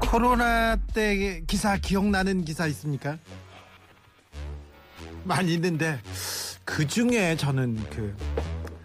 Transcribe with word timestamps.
코로나 0.00 0.76
때 0.76 1.42
기사 1.46 1.76
기억나는 1.76 2.44
기사 2.44 2.66
있습니까? 2.68 3.18
많이 5.24 5.52
있는데 5.54 6.00
그 6.64 6.86
중에 6.86 7.36
저는 7.36 7.76
그 7.90 8.16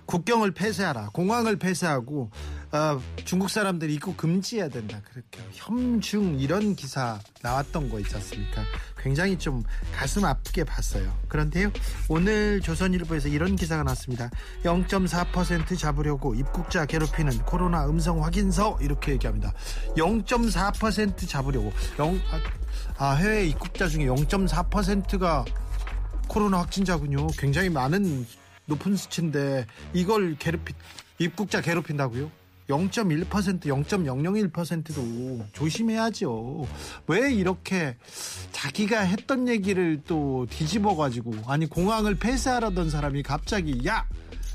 국경을 0.05 0.51
폐쇄하라, 0.51 1.09
공항을 1.13 1.57
폐쇄하고 1.57 2.29
어, 2.71 3.01
중국 3.23 3.49
사람들이 3.49 3.93
입국 3.93 4.17
금지해야 4.17 4.69
된다. 4.69 5.01
그렇게 5.05 5.39
혐중 5.53 6.39
이런 6.39 6.75
기사 6.75 7.19
나왔던 7.41 7.89
거 7.89 7.99
있지 7.99 8.15
않습니까? 8.15 8.63
굉장히 9.03 9.37
좀 9.37 9.63
가슴 9.93 10.23
아프게 10.23 10.63
봤어요. 10.63 11.13
그런데요, 11.27 11.71
오늘 12.07 12.61
조선일보에서 12.61 13.27
이런 13.27 13.57
기사가 13.57 13.83
났습니다. 13.83 14.29
0.4% 14.63 15.77
잡으려고 15.77 16.33
입국자 16.33 16.85
괴롭히는 16.85 17.39
코로나 17.39 17.85
음성 17.85 18.23
확인서 18.23 18.77
이렇게 18.81 19.11
얘기합니다. 19.11 19.51
0.4% 19.97 21.27
잡으려고 21.27 21.73
0, 21.99 22.19
아, 22.31 22.39
아, 22.97 23.13
해외 23.15 23.45
입국자 23.47 23.89
중에 23.89 24.05
0.4%가 24.05 25.43
코로나 26.29 26.59
확진자군요. 26.59 27.27
굉장히 27.37 27.69
많은 27.69 28.25
높은 28.65 28.95
수치인데 28.95 29.65
이걸 29.93 30.37
괴롭히 30.39 30.73
입국자 31.19 31.59
괴롭힌다고요? 31.59 32.31
0.1% 32.69 33.61
0.001%도 33.61 35.45
조심해야죠. 35.51 36.67
왜 37.07 37.33
이렇게 37.33 37.97
자기가 38.51 39.01
했던 39.01 39.47
얘기를 39.47 40.01
또 40.07 40.45
뒤집어 40.49 40.95
가지고 40.95 41.33
아니 41.45 41.65
공항을 41.65 42.15
폐쇄하려던 42.15 42.89
사람이 42.89 43.23
갑자기 43.23 43.85
야! 43.87 44.05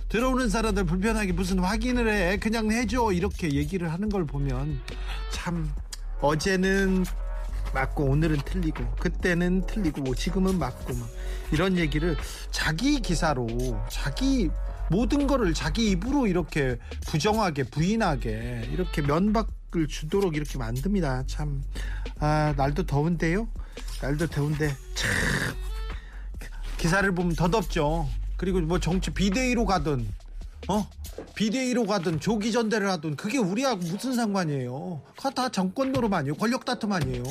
들어오는 0.08 0.48
사람들 0.48 0.84
불편하게 0.84 1.32
무슨 1.32 1.58
확인을 1.58 2.08
해? 2.08 2.38
그냥 2.38 2.70
해줘! 2.70 3.12
이렇게 3.12 3.52
얘기를 3.52 3.92
하는 3.92 4.08
걸 4.08 4.24
보면 4.24 4.80
참 5.30 5.70
어제는 6.20 7.04
맞고 7.74 8.04
오늘은 8.04 8.38
틀리고 8.44 8.82
그때는 8.98 9.66
틀리고 9.66 10.00
뭐 10.00 10.14
지금은 10.14 10.58
맞고 10.58 10.94
막 10.94 11.08
이런 11.52 11.76
얘기를 11.76 12.16
자기 12.50 13.00
기사로 13.00 13.46
자기 13.90 14.48
모든 14.90 15.26
거를 15.26 15.54
자기 15.54 15.90
입으로 15.90 16.26
이렇게 16.26 16.78
부정하게 17.06 17.64
부인하게 17.64 18.68
이렇게 18.72 19.02
면박을 19.02 19.88
주도록 19.88 20.36
이렇게 20.36 20.58
만듭니다. 20.58 21.24
참 21.26 21.62
아, 22.20 22.54
날도 22.56 22.84
더운데요. 22.86 23.48
날도 24.02 24.26
더운데 24.28 24.74
참 24.94 25.10
기사를 26.78 27.10
보면 27.14 27.34
더 27.34 27.48
덥죠. 27.48 28.08
그리고 28.36 28.60
뭐 28.60 28.78
정치 28.78 29.10
비대위로 29.10 29.66
가든 29.66 30.08
어 30.68 30.88
비대위로 31.34 31.86
가든 31.86 32.20
조기 32.20 32.52
전대를 32.52 32.90
하든 32.90 33.16
그게 33.16 33.38
우리하고 33.38 33.78
무슨 33.78 34.14
상관이에요? 34.14 35.02
다 35.34 35.48
정권 35.48 35.92
노름 35.92 36.12
아니에요? 36.14 36.34
권력 36.34 36.64
다툼 36.64 36.92
아니에요? 36.92 37.22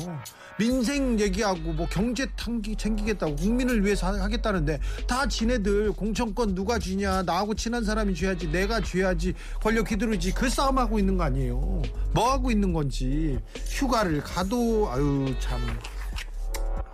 민생 0.58 1.18
얘기하고 1.20 1.72
뭐 1.72 1.86
경제 1.90 2.26
탕기 2.36 2.76
챙기겠다고 2.76 3.36
국민을 3.36 3.84
위해서 3.84 4.12
하겠다는데 4.12 4.80
다 5.06 5.26
지네들 5.26 5.92
공천권 5.92 6.54
누가 6.54 6.78
쥐냐 6.78 7.22
나하고 7.22 7.54
친한 7.54 7.84
사람이 7.84 8.14
쥐야지 8.14 8.48
내가 8.48 8.80
쥐야지 8.80 9.34
권력 9.62 9.90
휘두르지 9.90 10.32
그 10.32 10.48
싸움하고 10.48 10.98
있는 10.98 11.16
거 11.16 11.24
아니에요? 11.24 11.82
뭐 12.12 12.32
하고 12.32 12.50
있는 12.50 12.72
건지 12.72 13.38
휴가를 13.66 14.20
가도 14.22 14.90
아유 14.90 15.34
참 15.38 15.60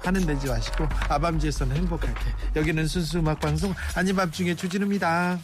하는 0.01 0.27
데지 0.27 0.47
마시고 0.47 0.87
아밤주에서는 1.09 1.77
행복하게 1.77 2.21
여기는 2.57 2.87
순수 2.87 3.19
음악 3.19 3.41
방송 3.41 3.73
아닌 3.95 4.15
밤중에 4.15 4.55
주진우입니다. 4.55 5.39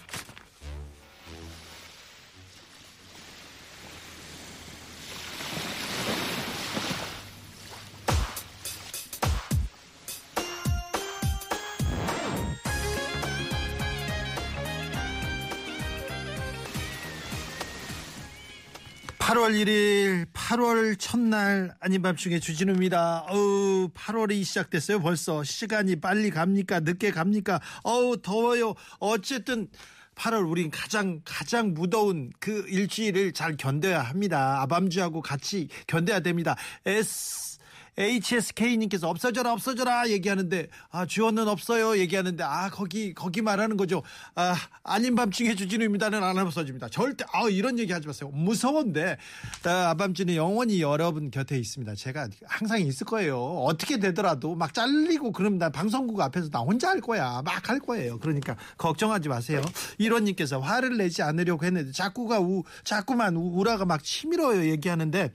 8월 19.31 19.53
1일 19.53 20.27
8월 20.33 20.99
첫날 20.99 21.73
아닌 21.79 22.03
밤중에 22.03 22.41
주진우입니다. 22.41 23.27
어우 23.29 23.91
8월이 23.95 24.43
시작됐어요 24.43 25.01
벌써 25.01 25.45
시간이 25.45 26.01
빨리 26.01 26.31
갑니까 26.31 26.81
늦게 26.81 27.13
갑니까 27.13 27.61
어우 27.85 28.23
더워요 28.23 28.75
어쨌든 28.99 29.69
8월 30.17 30.51
우린 30.51 30.69
가장 30.73 31.21
가장 31.25 31.75
무더운 31.75 32.33
그 32.41 32.65
일주일을 32.67 33.31
잘 33.33 33.57
견뎌야 33.57 34.01
합니다. 34.01 34.63
아밤주하고 34.63 35.23
같이 35.23 35.69
견뎌야 35.87 36.19
됩니다. 36.19 36.57
S 36.85 37.60
HSK님께서 37.99 39.09
없어져라 39.09 39.53
없어져라 39.53 40.11
얘기하는데 40.11 40.69
아 40.91 41.07
주원은 41.07 41.49
없어요 41.49 41.99
얘기하는데 41.99 42.43
아 42.45 42.71
거기 42.71 43.15
거기 43.15 43.43
말하는 43.43 43.77
거죠. 43.77 44.03
아 44.35 44.55
아닌 44.83 45.15
밤중에 45.15 45.55
주진우입니다는 45.55 46.23
안 46.23 46.37
없어집니다. 46.39 46.89
절대 46.89 47.25
아 47.33 47.49
이런 47.49 47.79
얘기 47.79 47.93
하지 47.93 48.07
마세요. 48.07 48.31
무서운데 48.33 49.17
아, 49.65 49.95
밤중에 49.95 50.37
영원히 50.37 50.81
여러분 50.83 51.31
곁에 51.31 51.57
있습니다. 51.57 51.95
제가 51.95 52.29
항상 52.45 52.81
있을 52.81 53.07
거예요. 53.07 53.39
어떻게 53.41 53.99
되더라도 53.99 54.55
막 54.55 54.75
잘리고 54.75 55.33
나 55.59 55.71
방송국 55.71 56.21
앞에서 56.21 56.51
나 56.51 56.61
혼자 56.61 56.89
할 56.89 57.01
거야. 57.01 57.43
막 57.45 57.71
할 57.71 57.79
거예요. 57.79 58.19
그러니까 58.19 58.57
걱정하지 58.79 59.29
마세요. 59.29 59.63
일원님께서 59.99 60.59
화를 60.61 60.97
내지 60.97 61.23
않으려고 61.23 61.65
했는데 61.65 61.93
자꾸가 61.93 62.41
우 62.41 62.65
자꾸만 62.85 63.37
우라가 63.37 63.85
막 63.85 64.03
치밀어요 64.03 64.69
얘기하는데 64.71 65.31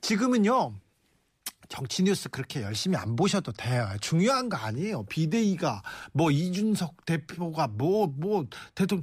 지금은요 0.00 0.74
정치 1.72 2.02
뉴스 2.02 2.28
그렇게 2.28 2.60
열심히 2.60 2.98
안 2.98 3.16
보셔도 3.16 3.50
돼요. 3.50 3.88
중요한 4.02 4.50
거 4.50 4.58
아니에요. 4.58 5.04
비대위가 5.04 5.82
뭐 6.12 6.30
이준석 6.30 7.06
대표가 7.06 7.66
뭐뭐 7.66 8.08
뭐 8.08 8.44
대통령 8.74 9.02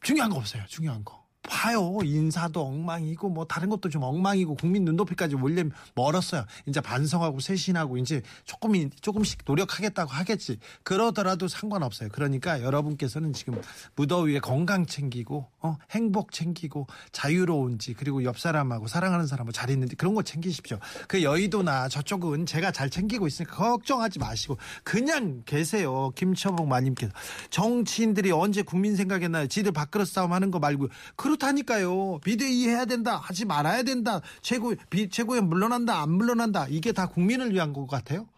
중요한 0.00 0.30
거 0.30 0.38
없어요. 0.38 0.64
중요한 0.66 1.04
거. 1.04 1.25
봐요. 1.46 1.98
인사도 2.02 2.64
엉망이고 2.64 3.28
뭐 3.28 3.44
다른 3.44 3.68
것도 3.68 3.88
좀 3.88 4.02
엉망이고 4.02 4.56
국민 4.56 4.84
눈높이까지 4.84 5.36
몰려 5.36 5.64
멀었어요. 5.94 6.44
이제 6.66 6.80
반성하고 6.80 7.40
쇄신하고 7.40 7.98
이제 7.98 8.22
조금 8.44 8.90
조금씩 9.00 9.40
노력하겠다고 9.46 10.10
하겠지. 10.10 10.58
그러더라도 10.82 11.48
상관없어요. 11.48 12.08
그러니까 12.12 12.62
여러분께서는 12.62 13.32
지금 13.32 13.60
무더위에 13.94 14.40
건강 14.40 14.86
챙기고 14.86 15.48
어, 15.60 15.78
행복 15.90 16.32
챙기고 16.32 16.86
자유로운지 17.12 17.94
그리고 17.94 18.24
옆 18.24 18.38
사람하고 18.38 18.88
사랑하는 18.88 19.26
사람하고 19.26 19.52
잘 19.52 19.70
있는지 19.70 19.96
그런 19.96 20.14
거 20.14 20.22
챙기십시오. 20.22 20.78
그 21.08 21.22
여의도나 21.22 21.88
저쪽은 21.88 22.46
제가 22.46 22.72
잘 22.72 22.90
챙기고 22.90 23.26
있으니까 23.26 23.56
걱정하지 23.56 24.18
마시고 24.18 24.58
그냥 24.82 25.42
계세요. 25.46 26.10
김철복 26.14 26.66
마님께서 26.66 27.12
정치인들이 27.50 28.32
언제 28.32 28.62
국민 28.62 28.96
생각했나요? 28.96 29.46
지들 29.46 29.72
밥그릇 29.72 30.08
싸움 30.08 30.32
하는 30.32 30.50
거 30.50 30.58
말고 30.58 30.88
그 31.14 31.35
렇다니까요. 31.36 32.18
비대위 32.24 32.68
해야 32.68 32.84
된다. 32.84 33.16
하지 33.16 33.44
말아야 33.44 33.82
된다. 33.82 34.20
최고 34.42 34.74
비 34.90 35.08
최고에 35.08 35.40
물러난다. 35.40 36.00
안 36.00 36.10
물러난다. 36.10 36.66
이게 36.68 36.92
다 36.92 37.06
국민을 37.06 37.52
위한 37.52 37.72
것 37.72 37.86
같아요. 37.86 38.28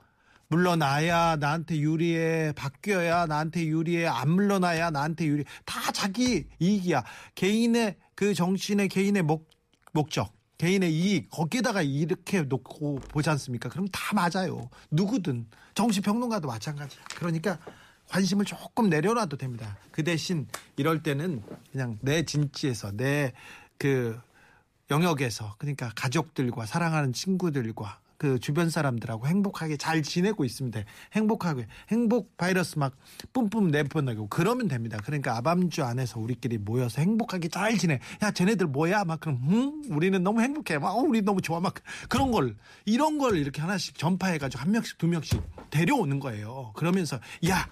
물러나야 0.49 1.37
나한테 1.37 1.79
유리해 1.79 2.53
바뀌어야 2.53 3.27
나한테 3.27 3.67
유리해 3.67 4.07
안 4.07 4.31
물러나야 4.31 4.91
나한테 4.91 5.27
유리 5.27 5.45
다 5.67 5.93
자기 5.93 6.47
이익이야 6.59 7.05
개인의 7.35 7.97
그 8.15 8.33
정치인의 8.33 8.89
개인의 8.89 9.23
목 9.25 9.51
목적 9.93 10.33
개인의 10.57 10.91
이익 10.91 11.29
거기에다가 11.29 11.83
이렇게 11.83 12.43
놓고 12.43 13.01
보지 13.11 13.29
않습니까? 13.29 13.69
그럼 13.69 13.89
다 13.93 14.15
맞아요. 14.15 14.71
누구든 14.91 15.47
정치평론가도 15.75 16.49
마찬가지야. 16.49 17.03
그러니까 17.15 17.59
관심을 18.09 18.45
조금 18.45 18.89
내려놔도 18.89 19.37
됩니다. 19.37 19.77
그 19.91 20.03
대신 20.03 20.47
이럴 20.77 21.03
때는 21.03 21.43
그냥 21.73 21.99
내 22.03 22.23
진지에서 22.25 22.93
내 22.93 23.33
그 23.79 24.19
영역에서 24.91 25.55
그러니까 25.59 25.91
가족들과 25.95 26.67
사랑하는 26.67 27.13
친구들과 27.13 28.01
그 28.17 28.41
주변 28.41 28.69
사람들하고 28.69 29.29
행복하게 29.29 29.77
잘 29.77 30.03
지내고 30.03 30.45
돼. 30.73 30.85
행복하게 31.13 31.69
행복 31.89 32.37
바이러스 32.37 32.77
막 32.77 32.97
뿜뿜 33.33 33.69
내보내고 33.69 34.27
그러면 34.29 34.67
됩니다. 34.67 34.99
그러니까 35.05 35.37
아밤주 35.37 35.85
안에서 35.85 36.19
우리끼리 36.19 36.59
모여서 36.59 37.01
행복하게 37.01 37.47
잘 37.47 37.79
지내. 37.79 38.01
야 38.21 38.33
쟤네들 38.33 38.67
뭐야? 38.67 39.05
막 39.05 39.21
그럼 39.21 39.39
음 39.45 39.85
우리는 39.95 40.21
너무 40.21 40.41
행복해. 40.41 40.79
막 40.79 40.91
어, 40.97 41.01
우리 41.03 41.23
너무 41.23 41.41
좋아. 41.41 41.61
막 41.61 41.75
그런 42.09 42.33
걸 42.33 42.57
이런 42.87 43.19
걸 43.19 43.37
이렇게 43.37 43.61
하나씩 43.61 43.97
전파해가지고 43.97 44.61
한 44.61 44.73
명씩 44.73 44.99
두 44.99 45.07
명씩 45.07 45.41
데려오는 45.71 46.19
거예요. 46.19 46.73
그러면서 46.75 47.21
야 47.49 47.69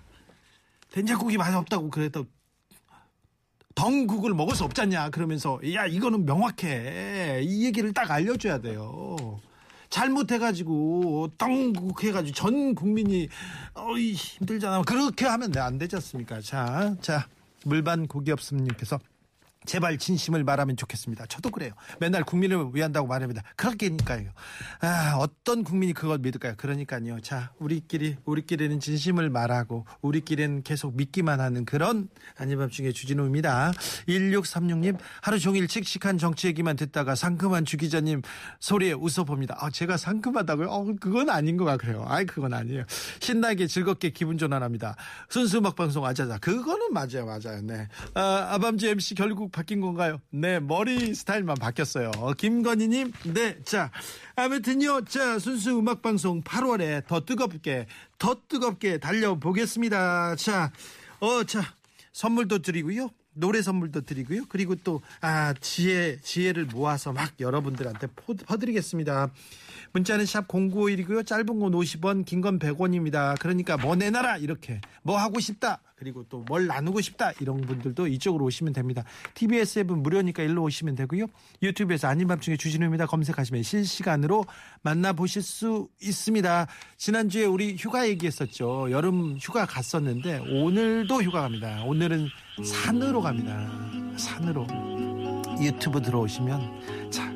된장국이 1.00 1.36
맛이 1.36 1.54
없다고 1.54 1.90
그래도 1.90 2.24
덩국을 3.74 4.32
먹을 4.32 4.54
수 4.56 4.64
없잖냐 4.64 5.10
그러면서 5.10 5.60
야 5.74 5.84
이거는 5.84 6.24
명확해. 6.24 7.42
이 7.42 7.66
얘기를 7.66 7.92
딱 7.92 8.10
알려줘야 8.10 8.58
돼요. 8.62 9.38
잘못해가지고 9.90 11.32
덩국 11.36 12.02
해가지고 12.02 12.34
전 12.34 12.74
국민이 12.74 13.28
어이 13.74 14.14
힘들잖아. 14.14 14.80
그렇게 14.82 15.26
하면 15.26 15.54
안 15.58 15.76
되지 15.76 15.96
않습니까? 15.96 16.40
자 16.40 16.96
자 17.02 17.28
물반 17.66 18.06
고기 18.06 18.32
없음님께서 18.32 18.98
제발 19.66 19.98
진심을 19.98 20.44
말하면 20.44 20.76
좋겠습니다. 20.76 21.26
저도 21.26 21.50
그래요. 21.50 21.72
맨날 22.00 22.24
국민을 22.24 22.70
위한다고 22.72 23.06
말합니다. 23.06 23.42
그렇게니까요. 23.56 24.30
아, 24.80 25.16
어떤 25.18 25.64
국민이 25.64 25.92
그걸 25.92 26.18
믿을까요? 26.18 26.54
그러니까요. 26.56 27.20
자, 27.20 27.52
우리끼리, 27.58 28.16
우리끼리는 28.24 28.80
진심을 28.80 29.28
말하고, 29.30 29.84
우리끼리는 30.00 30.62
계속 30.62 30.96
믿기만 30.96 31.40
하는 31.40 31.64
그런 31.64 32.08
안녕밤중에 32.38 32.92
주진우입니다. 32.92 33.72
1636님, 34.08 34.98
하루 35.20 35.38
종일 35.38 35.68
칙칙한 35.68 36.18
정치 36.18 36.46
얘기만 36.46 36.76
듣다가 36.76 37.14
상큼한 37.14 37.64
주 37.64 37.76
기자님 37.76 38.22
소리에 38.60 38.92
웃어봅니다. 38.92 39.56
아, 39.58 39.70
제가 39.70 39.96
상큼하다고요? 39.96 40.68
어, 40.68 40.84
그건 41.00 41.30
아닌 41.30 41.56
것 41.56 41.64
같아요. 41.64 42.04
아이, 42.08 42.24
그건 42.24 42.54
아니에요. 42.54 42.84
신나게 43.20 43.66
즐겁게 43.66 44.10
기분 44.10 44.38
전환합니다. 44.38 44.96
순수 45.28 45.58
음악 45.58 45.76
방송 45.76 46.04
아자자. 46.04 46.38
그거는 46.38 46.92
맞아요, 46.92 47.26
맞아요. 47.26 47.60
네. 47.62 47.88
아, 48.14 48.48
아밤주 48.50 48.86
MC 48.86 49.14
결국 49.14 49.50
바뀐 49.56 49.80
건가요? 49.80 50.20
네, 50.28 50.60
머리 50.60 51.14
스타일만 51.14 51.56
바뀌었어요. 51.56 52.10
김건희님, 52.36 53.10
네, 53.32 53.56
자, 53.64 53.90
아무튼요, 54.34 55.06
자, 55.06 55.38
순수 55.38 55.78
음악방송 55.78 56.42
8월에 56.42 57.06
더 57.06 57.24
뜨겁게, 57.24 57.86
더 58.18 58.36
뜨겁게 58.50 58.98
달려보겠습니다. 58.98 60.36
자, 60.36 60.70
어, 61.20 61.42
자, 61.44 61.62
선물도 62.12 62.58
드리고요. 62.58 63.08
노래 63.32 63.62
선물도 63.62 64.02
드리고요. 64.02 64.42
그리고 64.50 64.74
또, 64.74 65.00
아, 65.22 65.54
지혜, 65.58 66.18
지혜를 66.20 66.66
모아서 66.66 67.14
막 67.14 67.32
여러분들한테 67.40 68.08
포, 68.08 68.36
퍼드리겠습니다. 68.36 69.30
문자는 69.92 70.26
샵 70.26 70.46
0951이고요. 70.48 71.26
짧은 71.26 71.46
건 71.46 71.72
50원, 71.72 72.24
긴 72.24 72.40
건 72.40 72.58
100원입니다. 72.58 73.38
그러니까 73.40 73.76
뭐 73.76 73.96
내놔라! 73.96 74.38
이렇게. 74.38 74.80
뭐 75.02 75.16
하고 75.18 75.40
싶다! 75.40 75.80
그리고 75.96 76.24
또 76.28 76.44
뭘 76.46 76.66
나누고 76.66 77.00
싶다! 77.00 77.32
이런 77.40 77.60
분들도 77.62 78.06
이쪽으로 78.06 78.44
오시면 78.44 78.72
됩니다. 78.74 79.02
TBS 79.34 79.80
앱은 79.80 80.02
무료니까 80.02 80.42
일로 80.42 80.62
오시면 80.64 80.94
되고요. 80.96 81.26
유튜브에서 81.62 82.08
아닌 82.08 82.28
밤중에 82.28 82.56
주진우입니다. 82.58 83.06
검색하시면 83.06 83.62
실시간으로 83.62 84.44
만나보실 84.82 85.42
수 85.42 85.88
있습니다. 86.02 86.66
지난주에 86.98 87.46
우리 87.46 87.76
휴가 87.76 88.06
얘기했었죠. 88.08 88.90
여름 88.90 89.38
휴가 89.40 89.64
갔었는데 89.64 90.38
오늘도 90.62 91.22
휴가 91.22 91.40
갑니다. 91.42 91.82
오늘은 91.84 92.28
산으로 92.64 93.22
갑니다. 93.22 93.66
산으로. 94.18 94.66
유튜브 95.62 96.02
들어오시면 96.02 97.10
자, 97.10 97.32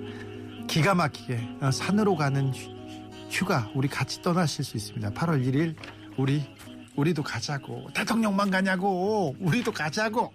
기가 0.70 0.94
막히게 0.94 1.56
어, 1.62 1.70
산으로 1.72 2.14
가는 2.14 2.55
휴- 2.55 2.70
휴가 3.28 3.69
우리 3.75 3.88
같이 3.88 4.22
떠나실 4.22 4.64
수 4.64 4.76
있습니다. 4.76 5.11
8월 5.11 5.44
1일 5.44 5.75
우리 6.17 6.44
우리도 6.94 7.25
가자고. 7.25 7.88
대통령만 7.93 8.52
가냐고. 8.52 9.34
우리도 9.40 9.72
가자고. 9.72 10.32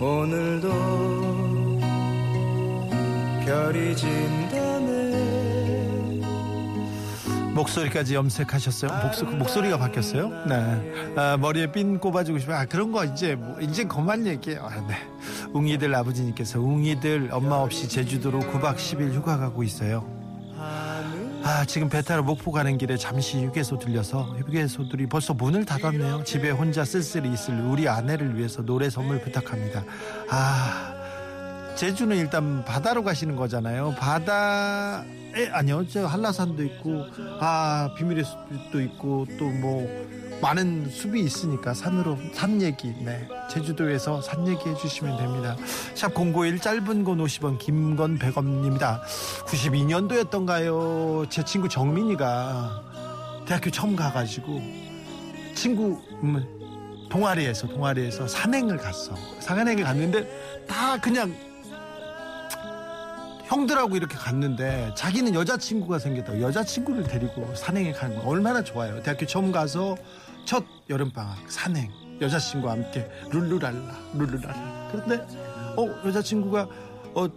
오늘도 0.00 0.68
별이 3.44 3.96
진 3.96 4.35
목소리까지 7.56 8.14
염색하셨어요? 8.14 9.02
목소, 9.02 9.24
목소리가 9.26 9.78
바뀌었어요? 9.78 10.28
네. 10.46 11.14
아, 11.16 11.36
머리에 11.36 11.72
핀 11.72 11.98
꼽아주고 11.98 12.38
싶어요. 12.38 12.56
아, 12.56 12.64
그런 12.64 12.92
거 12.92 13.04
이제, 13.04 13.34
뭐, 13.34 13.58
이제 13.60 13.84
그만 13.84 14.26
얘기해요. 14.26 14.64
아, 14.64 14.86
네. 14.86 14.94
웅이들 15.52 15.94
아버지님께서 15.94 16.60
웅이들 16.60 17.30
엄마 17.32 17.56
없이 17.56 17.88
제주도로 17.88 18.40
9박 18.40 18.76
10일 18.76 19.12
휴가 19.12 19.36
가고 19.38 19.62
있어요. 19.62 20.04
아, 20.58 21.64
지금 21.64 21.88
배 21.88 22.02
타러 22.02 22.22
목포 22.22 22.50
가는 22.50 22.76
길에 22.76 22.96
잠시 22.96 23.44
휴게소 23.44 23.78
들려서 23.78 24.22
휴게소들이 24.38 25.06
벌써 25.06 25.32
문을 25.32 25.64
닫았네요. 25.64 26.24
집에 26.24 26.50
혼자 26.50 26.84
쓸쓸히 26.84 27.32
있을 27.32 27.60
우리 27.60 27.88
아내를 27.88 28.36
위해서 28.36 28.62
노래 28.62 28.90
선물 28.90 29.20
부탁합니다. 29.20 29.84
아, 30.28 30.95
제주는 31.76 32.16
일단 32.16 32.64
바다로 32.64 33.04
가시는 33.04 33.36
거잖아요. 33.36 33.94
바다에 33.98 35.48
아니요, 35.52 35.86
저 35.88 36.06
한라산도 36.06 36.62
있고 36.64 37.04
아 37.40 37.90
비밀의 37.96 38.24
숲도 38.24 38.80
있고 38.80 39.26
또 39.38 39.44
뭐 39.46 40.06
많은 40.42 40.90
숲이 40.90 41.20
있으니까 41.20 41.72
산으로 41.72 42.18
산 42.34 42.60
얘기, 42.60 42.88
네 43.02 43.26
제주도에서 43.50 44.20
산 44.20 44.46
얘기 44.46 44.68
해주시면 44.68 45.16
됩니다. 45.16 45.56
샵 45.94 46.12
공고일 46.12 46.58
짧은 46.60 47.04
건 47.04 47.18
50원, 47.18 47.58
긴 47.58 47.96
건 47.96 48.18
100원입니다. 48.18 49.00
92년도였던가요? 49.46 51.30
제 51.30 51.42
친구 51.42 51.70
정민이가 51.70 52.82
대학교 53.46 53.70
처음 53.70 53.96
가가지고 53.96 54.60
친구 55.54 55.98
음, 56.22 56.44
동아리에서 57.08 57.68
동아리에서 57.68 58.28
산행을 58.28 58.76
갔어. 58.76 59.14
산행을 59.40 59.84
갔는데 59.84 60.64
다 60.68 60.98
그냥 61.00 61.34
형들하고 63.46 63.96
이렇게 63.96 64.16
갔는데 64.16 64.92
자기는 64.96 65.34
여자친구가 65.34 65.98
생겼다고 65.98 66.40
여자친구를 66.40 67.04
데리고 67.04 67.54
산행에 67.54 67.92
가는 67.92 68.16
거 68.16 68.28
얼마나 68.28 68.62
좋아요. 68.62 69.02
대학교 69.02 69.24
처음 69.26 69.52
가서 69.52 69.96
첫 70.44 70.64
여름방학 70.90 71.50
산행 71.50 71.90
여자친구와 72.20 72.72
함께 72.72 73.08
룰루랄라 73.30 73.94
룰루랄라 74.14 74.88
그런데 74.90 75.26
어 75.76 75.86
여자친구가 76.06 76.68
어 77.14 77.28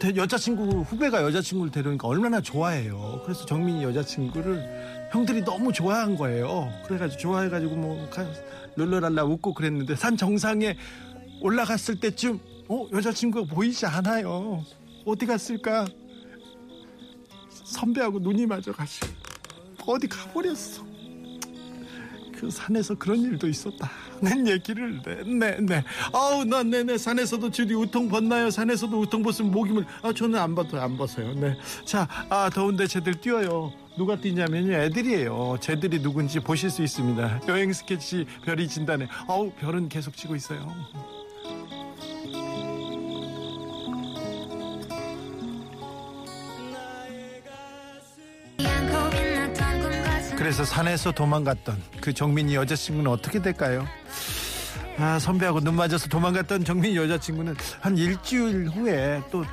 대- 0.00 0.16
여자친구 0.16 0.80
후배가 0.82 1.22
여자친구를 1.22 1.70
데려오니까 1.70 2.08
얼마나 2.08 2.40
좋아해요. 2.40 3.20
그래서 3.24 3.44
정민이 3.46 3.84
여자친구를 3.84 5.08
형들이 5.12 5.44
너무 5.44 5.72
좋아한 5.72 6.16
거예요. 6.16 6.72
그래가지고 6.86 7.20
좋아해가지고 7.20 7.76
뭐 7.76 8.08
가- 8.10 8.26
룰루랄라 8.76 9.24
웃고 9.24 9.54
그랬는데 9.54 9.94
산 9.96 10.16
정상에 10.16 10.76
올라갔을 11.42 12.00
때쯤 12.00 12.40
어 12.68 12.86
여자친구가 12.92 13.52
보이지 13.54 13.84
않아요. 13.86 14.64
어디 15.10 15.26
갔을까? 15.26 15.86
선배하고 17.64 18.20
눈이 18.20 18.46
맞아 18.46 18.72
가지고 18.72 19.06
어디 19.86 20.06
가버렸어. 20.06 20.88
그 22.36 22.48
산에서 22.50 22.94
그런 22.94 23.20
일도 23.20 23.48
있었다. 23.48 23.90
는 24.22 24.46
얘기를 24.48 25.02
네네 25.02 25.56
네. 25.62 25.84
아우 26.12 26.44
난 26.44 26.70
네네 26.70 26.96
산에서도 26.96 27.50
주디 27.50 27.74
우통 27.74 28.08
벗나요? 28.08 28.50
산에서도 28.50 28.98
우통 29.00 29.22
벗으면 29.22 29.50
목이 29.50 29.72
물. 29.72 29.86
아 30.02 30.12
저는 30.12 30.38
안 30.38 30.54
벗어요 30.54 30.80
안 30.82 30.96
벗어요. 30.96 31.34
네. 31.34 31.56
자 31.84 32.06
아 32.30 32.48
더운데 32.50 32.86
쟤들 32.86 33.20
뛰어요. 33.20 33.72
누가 33.98 34.16
뛰냐면요 34.16 34.72
애들이에요. 34.72 35.58
쟤들이 35.60 36.00
누군지 36.00 36.38
보실 36.40 36.70
수 36.70 36.82
있습니다. 36.82 37.42
여행 37.48 37.72
스케치 37.72 38.24
별이 38.44 38.68
진단에 38.68 39.08
아우 39.26 39.50
별은 39.58 39.88
계속 39.88 40.16
치고 40.16 40.34
있어요. 40.36 40.66
그래서 50.40 50.64
산에서 50.64 51.12
도망갔던 51.12 51.82
그 52.00 52.14
정민이 52.14 52.54
여자친구는 52.54 53.10
어떻게 53.10 53.42
될까요? 53.42 53.86
아, 54.98 55.18
선배하고 55.18 55.60
눈 55.60 55.76
맞아서 55.76 56.08
도망갔던 56.08 56.64
정민이 56.64 56.96
여자친구는 56.96 57.54
한 57.82 57.98
일주일 57.98 58.68
후에 58.70 59.22
또 59.30 59.44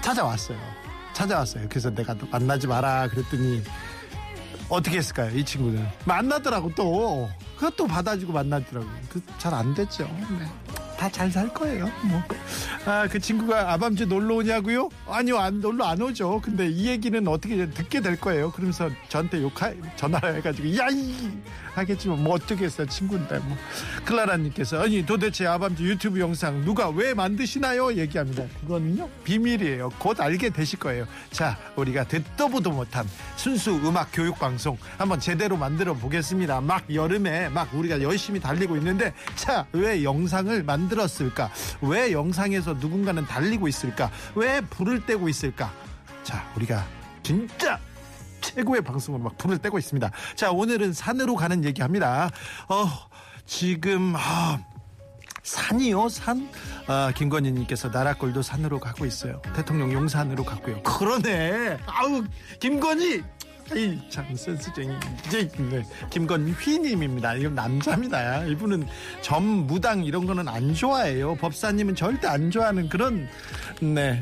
찾아왔어요. 0.00 0.58
찾아왔어요. 1.12 1.68
그래서 1.68 1.90
내가 1.90 2.12
너 2.14 2.26
만나지 2.28 2.66
마라 2.66 3.06
그랬더니 3.06 3.62
어떻게 4.68 4.96
했을까요? 4.98 5.30
이 5.38 5.44
친구는 5.44 5.86
만나더라고 6.06 6.72
또 6.74 7.30
그것도 7.56 7.86
받아주고 7.86 8.32
만나더라고. 8.32 8.88
그 9.10 9.22
잘 9.38 9.54
안 9.54 9.74
됐죠. 9.74 10.10
네. 10.40 10.83
다 10.96 11.08
잘 11.10 11.30
살 11.30 11.52
거예요. 11.52 11.90
뭐. 12.02 12.22
아, 12.86 13.06
그 13.10 13.18
친구가 13.18 13.72
아밤주 13.72 14.06
놀러 14.06 14.36
오냐고요? 14.36 14.88
아니요, 15.08 15.38
안, 15.38 15.60
놀러 15.60 15.84
안 15.86 16.00
오죠. 16.00 16.40
근데 16.42 16.68
이 16.68 16.86
얘기는 16.88 17.26
어떻게 17.28 17.68
듣게 17.70 18.00
될 18.00 18.16
거예요. 18.20 18.50
그러면서 18.52 18.90
저한테 19.08 19.42
욕하, 19.42 19.72
전화를 19.96 20.36
해가지고, 20.36 20.76
야, 20.76 20.88
이! 20.90 21.30
하겠지만, 21.74 22.22
뭐 22.22 22.34
어쩌겠어요. 22.34 22.86
친구인데, 22.86 23.38
뭐. 23.40 23.56
클라라님께서, 24.04 24.82
아니, 24.82 25.04
도대체 25.04 25.46
아밤주 25.46 25.84
유튜브 25.88 26.20
영상 26.20 26.64
누가 26.64 26.88
왜 26.88 27.14
만드시나요? 27.14 27.94
얘기합니다. 27.94 28.44
그거는요, 28.60 29.08
비밀이에요. 29.24 29.90
곧 29.98 30.20
알게 30.20 30.50
되실 30.50 30.78
거예요. 30.78 31.06
자, 31.30 31.58
우리가 31.76 32.04
듣도 32.04 32.48
보도 32.48 32.70
못한 32.70 33.08
순수 33.36 33.72
음악 33.84 34.10
교육 34.12 34.38
방송 34.38 34.76
한번 34.98 35.18
제대로 35.18 35.56
만들어 35.56 35.94
보겠습니다. 35.94 36.60
막 36.60 36.84
여름에 36.94 37.48
막 37.48 37.74
우리가 37.74 38.00
열심히 38.02 38.38
달리고 38.38 38.76
있는데, 38.76 39.12
자, 39.34 39.66
왜 39.72 40.04
영상을 40.04 40.62
만 40.62 40.83
들었을까? 40.88 41.50
왜 41.80 42.12
영상에서 42.12 42.74
누군가는 42.74 43.24
달리고 43.24 43.68
있을까? 43.68 44.10
왜 44.34 44.60
불을 44.60 45.06
떼고 45.06 45.28
있을까? 45.28 45.72
자, 46.22 46.50
우리가 46.56 46.84
진짜 47.22 47.78
최고의 48.40 48.82
방송으로 48.82 49.22
막 49.24 49.38
불을 49.38 49.58
떼고 49.58 49.78
있습니다. 49.78 50.10
자, 50.36 50.50
오늘은 50.50 50.92
산으로 50.92 51.34
가는 51.36 51.64
얘기합니다. 51.64 52.30
어, 52.68 52.88
지금 53.46 54.14
아, 54.16 54.58
산이요, 55.42 56.08
산. 56.08 56.48
아, 56.86 57.12
김건희님께서 57.14 57.88
나라꼴도 57.88 58.42
산으로 58.42 58.80
가고 58.80 59.04
있어요. 59.04 59.40
대통령 59.54 59.92
용산으로 59.92 60.44
갔고요. 60.44 60.82
그러네. 60.82 61.78
아우, 61.86 62.24
김건희. 62.60 63.22
이참 63.72 64.36
센스쟁이 64.36 64.94
이제 65.26 65.48
네, 65.70 65.82
김건휘님입니다. 66.10 67.34
이건 67.36 67.54
남자입니다. 67.54 68.44
이분은 68.44 68.86
점 69.22 69.44
무당 69.44 70.04
이런 70.04 70.26
거는 70.26 70.46
안 70.48 70.74
좋아해요. 70.74 71.34
법사님은 71.36 71.94
절대 71.94 72.28
안 72.28 72.50
좋아하는 72.50 72.88
그런 72.88 73.28
네 73.80 74.20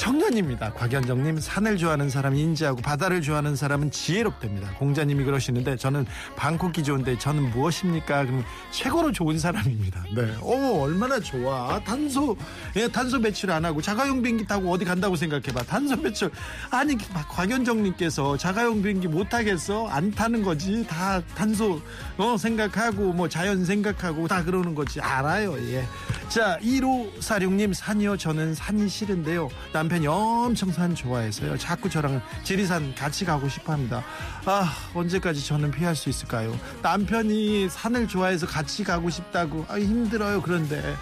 청년입니다. 0.00 0.72
곽현정님 0.72 1.40
산을 1.40 1.76
좋아하는 1.76 2.08
사람 2.08 2.34
인지하고 2.34 2.80
바다를 2.80 3.20
좋아하는 3.20 3.54
사람은 3.54 3.90
지혜롭답니다. 3.90 4.70
공자님이 4.76 5.24
그러시는데 5.24 5.76
저는 5.76 6.06
방콕이 6.36 6.82
좋은데 6.82 7.18
저는 7.18 7.50
무엇입니까? 7.50 8.24
그럼 8.24 8.42
최고로 8.70 9.12
좋은 9.12 9.38
사람입니다. 9.38 10.02
네, 10.16 10.34
어머 10.40 10.80
얼마나 10.80 11.20
좋아. 11.20 11.78
탄소 11.84 12.34
예, 12.76 12.88
탄소 12.88 13.20
배출 13.20 13.50
안 13.50 13.66
하고 13.66 13.82
자가용 13.82 14.22
비행기 14.22 14.46
타고 14.46 14.72
어디 14.72 14.86
간다고 14.86 15.16
생각해봐. 15.16 15.64
탄소 15.64 16.00
배출 16.00 16.30
아니 16.70 16.96
곽현정님께서 16.96 18.38
자가용 18.38 18.80
비행기 18.80 19.06
못 19.06 19.28
타겠어? 19.28 19.86
안 19.88 20.10
타는 20.12 20.42
거지. 20.42 20.82
다 20.86 21.20
탄소 21.34 21.78
어, 22.16 22.38
생각하고 22.38 23.12
뭐 23.12 23.28
자연 23.28 23.66
생각하고 23.66 24.26
다 24.28 24.42
그러는 24.44 24.74
거지. 24.74 24.98
알아요. 24.98 25.58
예. 25.74 25.84
자 26.30 26.58
1546님 26.62 27.74
산이요. 27.74 28.16
저는 28.16 28.54
산이 28.54 28.88
싫은데요. 28.88 29.50
남편이 29.90 30.06
엄청 30.06 30.70
산 30.70 30.94
좋아해서요. 30.94 31.58
자꾸 31.58 31.90
저랑 31.90 32.22
지리산 32.44 32.94
같이 32.94 33.24
가고 33.24 33.48
싶어 33.48 33.72
합니다. 33.72 34.04
아, 34.44 34.72
언제까지 34.94 35.44
저는 35.44 35.72
피할 35.72 35.96
수 35.96 36.08
있을까요? 36.08 36.56
남편이 36.80 37.68
산을 37.68 38.06
좋아해서 38.06 38.46
같이 38.46 38.84
가고 38.84 39.10
싶다고. 39.10 39.66
아, 39.68 39.80
힘들어요. 39.80 40.42
그런데. 40.42 40.94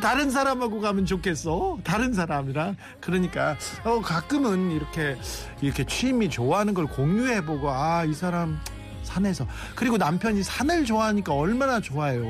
다른 0.00 0.30
사람하고 0.30 0.80
가면 0.80 1.06
좋겠어. 1.06 1.78
다른 1.82 2.12
사람이랑. 2.12 2.76
그러니까, 3.00 3.56
어, 3.82 4.00
가끔은 4.00 4.70
이렇게, 4.70 5.16
이렇게 5.60 5.84
취미 5.84 6.30
좋아하는 6.30 6.72
걸 6.72 6.86
공유해 6.86 7.44
보고, 7.44 7.72
아, 7.72 8.04
이 8.04 8.14
사람, 8.14 8.60
산에서. 9.06 9.46
그리고 9.74 9.96
남편이 9.96 10.42
산을 10.42 10.84
좋아하니까 10.84 11.32
얼마나 11.32 11.80
좋아요. 11.80 12.22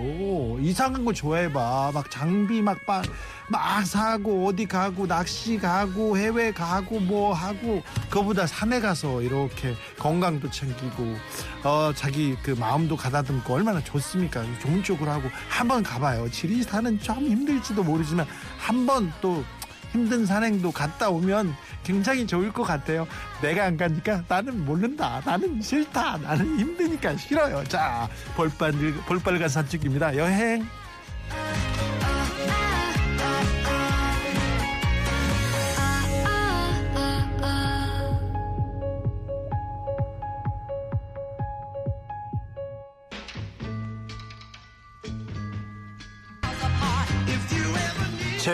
이상한 0.61 1.05
거 1.05 1.13
좋아해봐. 1.13 1.93
막 1.93 2.11
장비 2.11 2.63
막, 2.63 2.79
막, 2.87 3.05
막 3.49 3.85
사고 3.85 4.47
어디 4.47 4.67
가고 4.67 5.07
낚시 5.07 5.59
가고 5.59 6.17
해외 6.17 6.53
가고 6.53 7.01
뭐 7.01 7.33
하고 7.33 7.83
그거보다 8.09 8.47
산에 8.47 8.81
가서 8.81 9.23
이렇게 9.23 9.75
건강도 9.99 10.51
챙기고 10.51 11.17
어 11.65 11.93
자기 11.95 12.37
그 12.43 12.51
마음도 12.53 12.97
가다듬고 12.97 13.55
얼마나 13.55 13.83
좋습니까? 13.83 14.45
좋은 14.61 14.83
쪽으로 14.83 15.11
하고 15.11 15.29
한번 15.49 15.83
가봐요. 15.83 16.31
지리산은 16.31 17.01
좀 17.01 17.19
힘들지도 17.27 17.83
모르지만 17.83 18.27
한번 18.59 19.13
또 19.21 19.45
힘든 19.93 20.27
산행도 20.27 20.73
갔다 20.73 21.09
오면 21.11 21.55
굉장히 21.85 22.27
좋을 22.27 22.53
것 22.53 22.63
같아요. 22.65 23.07
내가 23.41 23.65
안 23.65 23.77
가니까 23.77 24.23
나는 24.29 24.65
모른다. 24.65 25.21
나는 25.25 25.61
싫다. 25.63 26.19
나는 26.19 26.59
힘드니까 26.59 27.17
싫어요. 27.17 27.65
자, 27.65 28.09
볼빨, 28.35 28.73
볼빨간 29.07 29.49
산책입니다. 29.49 30.17
여행. 30.17 30.67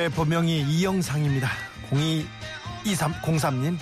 제 0.02 0.08
본명이 0.08 0.62
이영상입니다. 0.62 1.48
02 1.92 2.26
2303님. 2.86 3.78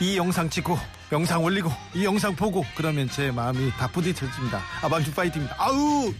이 0.00 0.16
영상 0.16 0.50
찍고 0.50 0.76
영상 1.12 1.44
올리고 1.44 1.70
이 1.94 2.04
영상 2.04 2.34
보고 2.34 2.64
그러면 2.74 3.08
제 3.08 3.30
마음이 3.30 3.70
다 3.78 3.86
부딪혀집니다. 3.86 4.60
아방주 4.82 5.12
파이팅입니다. 5.14 5.54
아우! 5.56 6.12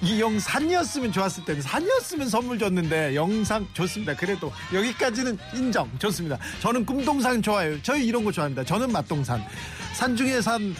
이 0.00 0.20
영산이었으면 0.20 1.10
좋았을 1.10 1.44
텐데 1.44 1.60
산이었으면 1.60 2.28
선물 2.28 2.56
줬는데 2.60 3.16
영상 3.16 3.66
좋습니다. 3.72 4.14
그래도 4.14 4.52
여기까지는 4.72 5.36
인정. 5.52 5.90
좋습니다. 5.98 6.38
저는 6.60 6.86
꿈동산 6.86 7.42
좋아해요. 7.42 7.82
저희 7.82 8.06
이런 8.06 8.24
거 8.24 8.30
좋아합니다. 8.30 8.62
저는 8.62 8.92
맛동산. 8.92 9.44
산 9.92 10.14
중에 10.14 10.40
산 10.40 10.72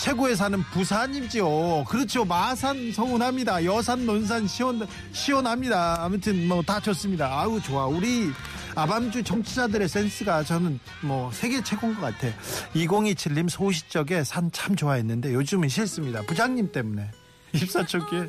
최고의 0.00 0.34
산은 0.34 0.62
부산이지요. 0.72 1.84
그렇죠. 1.84 2.24
마산 2.24 2.90
서운합니다. 2.92 3.64
여산, 3.66 4.06
논산 4.06 4.46
시원 4.46 4.86
시원합니다. 5.12 6.02
아무튼 6.02 6.48
뭐 6.48 6.62
다 6.62 6.80
좋습니다. 6.80 7.26
아우 7.26 7.60
좋아. 7.60 7.86
우리 7.86 8.30
아밤주 8.74 9.22
정치자들의 9.22 9.88
센스가 9.88 10.42
저는 10.44 10.78
뭐 11.02 11.30
세계 11.32 11.62
최고인 11.62 11.94
것 11.94 12.00
같아. 12.00 12.28
2027님 12.74 13.48
소시적에 13.50 14.24
산 14.24 14.50
참 14.52 14.74
좋아했는데 14.74 15.34
요즘은 15.34 15.68
싫습니다. 15.68 16.22
부장님 16.22 16.72
때문에. 16.72 17.10
입사 17.52 17.84
초기에 17.84 18.26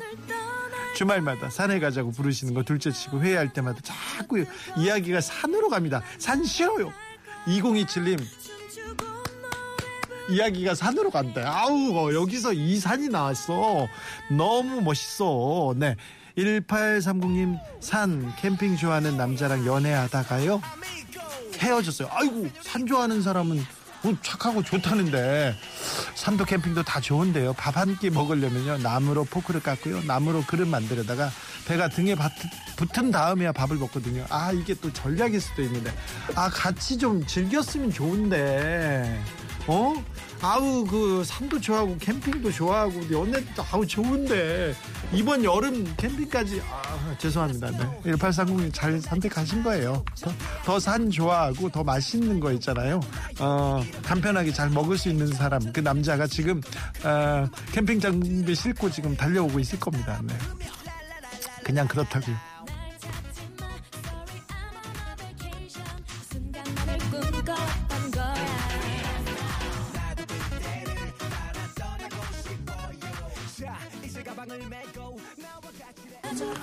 주말마다 0.96 1.48
산에 1.48 1.78
가자고 1.80 2.10
부르시는 2.10 2.52
거 2.54 2.62
둘째 2.62 2.90
치고 2.92 3.22
회의할 3.22 3.52
때마다 3.52 3.80
자꾸 3.82 4.44
이야기가 4.76 5.20
산으로 5.20 5.68
갑니다. 5.70 6.02
산 6.18 6.44
싫어요. 6.44 6.92
2027님 7.46 8.20
이야기가 10.30 10.74
산으로 10.74 11.10
간다. 11.10 11.42
아우, 11.46 11.94
어, 11.96 12.14
여기서 12.14 12.52
이 12.52 12.78
산이 12.78 13.08
나왔어. 13.08 13.86
너무 14.30 14.80
멋있어. 14.80 15.74
네. 15.76 15.96
1830님, 16.38 17.58
산, 17.80 18.34
캠핑 18.36 18.76
좋아하는 18.76 19.16
남자랑 19.16 19.66
연애하다가요. 19.66 20.62
헤어졌어요. 21.58 22.08
아이고, 22.10 22.48
산 22.62 22.86
좋아하는 22.86 23.20
사람은 23.22 23.64
뭐 24.04 24.16
착하고 24.20 24.64
좋다는데 24.64 25.54
산도 26.16 26.44
캠핑도 26.44 26.82
다 26.82 27.00
좋은데요. 27.00 27.52
밥 27.52 27.76
한 27.76 27.96
끼 28.00 28.10
먹으려면요 28.10 28.78
나무로 28.78 29.22
포크를 29.22 29.62
깎고요 29.62 30.02
나무로 30.02 30.42
그릇 30.42 30.66
만들어다가 30.66 31.30
배가 31.68 31.86
등에 31.88 32.16
붙은 32.74 33.12
다음에야 33.12 33.52
밥을 33.52 33.76
먹거든요. 33.76 34.26
아 34.28 34.50
이게 34.50 34.74
또 34.74 34.92
전략일 34.92 35.40
수도 35.40 35.62
있는데 35.62 35.92
아 36.34 36.50
같이 36.50 36.98
좀 36.98 37.24
즐겼으면 37.24 37.92
좋은데 37.92 39.22
어? 39.66 39.94
아우 40.40 40.84
그 40.84 41.22
산도 41.24 41.60
좋아하고 41.60 41.96
캠핑도 41.98 42.50
좋아하고 42.50 43.10
연애도 43.12 43.62
아우 43.70 43.86
좋은데 43.86 44.74
이번 45.12 45.44
여름 45.44 45.84
캠핑까지 45.96 46.60
아 46.68 47.14
죄송합니다. 47.18 47.70
네. 47.70 48.12
1830님 48.12 48.70
잘 48.74 49.00
선택하신 49.00 49.62
거예요. 49.62 50.04
더 50.64 50.80
산 50.80 51.10
좋아하고 51.10 51.68
더 51.70 51.84
맛있는 51.84 52.40
거 52.40 52.50
있잖아요. 52.54 52.98
어 53.38 53.80
간편하게 54.04 54.52
잘 54.52 54.68
먹을 54.68 54.98
수 54.98 55.08
있는 55.08 55.28
사람 55.28 55.72
그 55.72 55.78
남자가 55.78 56.26
지금 56.26 56.60
어, 57.04 57.46
캠핑 57.70 58.00
장비 58.00 58.52
싣고 58.54 58.90
지금 58.90 59.16
달려오고 59.16 59.60
있을 59.60 59.78
겁니다. 59.78 60.20
네. 60.24 60.34
그냥 61.62 61.86
그렇다고요. 61.86 62.51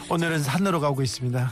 오늘은 0.10 0.42
산으로 0.42 0.80
가고 0.80 1.04
있습니다. 1.04 1.52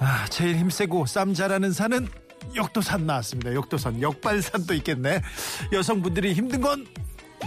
아, 0.00 0.26
제일 0.30 0.56
힘세고 0.56 1.06
쌈 1.06 1.32
잘하는 1.32 1.72
산은 1.72 2.08
역도산 2.56 3.06
나왔습니다. 3.06 3.54
역도산, 3.54 4.02
역발산도 4.02 4.74
있겠네. 4.74 5.22
여성분들이 5.72 6.34
힘든 6.34 6.60
건 6.60 6.86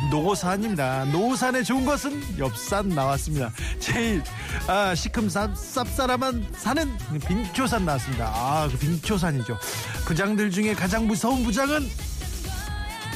노산입니다. 0.10 1.06
노산의 1.06 1.66
좋은 1.66 1.86
것은 1.86 2.40
엽산 2.40 2.90
나왔습니다. 2.90 3.52
제일 3.80 4.24
아, 4.68 4.96
시큼 4.96 5.28
쌉, 5.28 5.54
쌉싸름한 5.54 6.56
산은 6.56 6.98
빙초산 7.28 7.86
나왔습니다. 7.86 8.32
아, 8.34 8.70
그 8.72 8.78
빙초산이죠. 8.78 9.58
부장들 10.06 10.50
중에 10.50 10.74
가장 10.74 11.08
무서운 11.08 11.44
부장은 11.44 11.90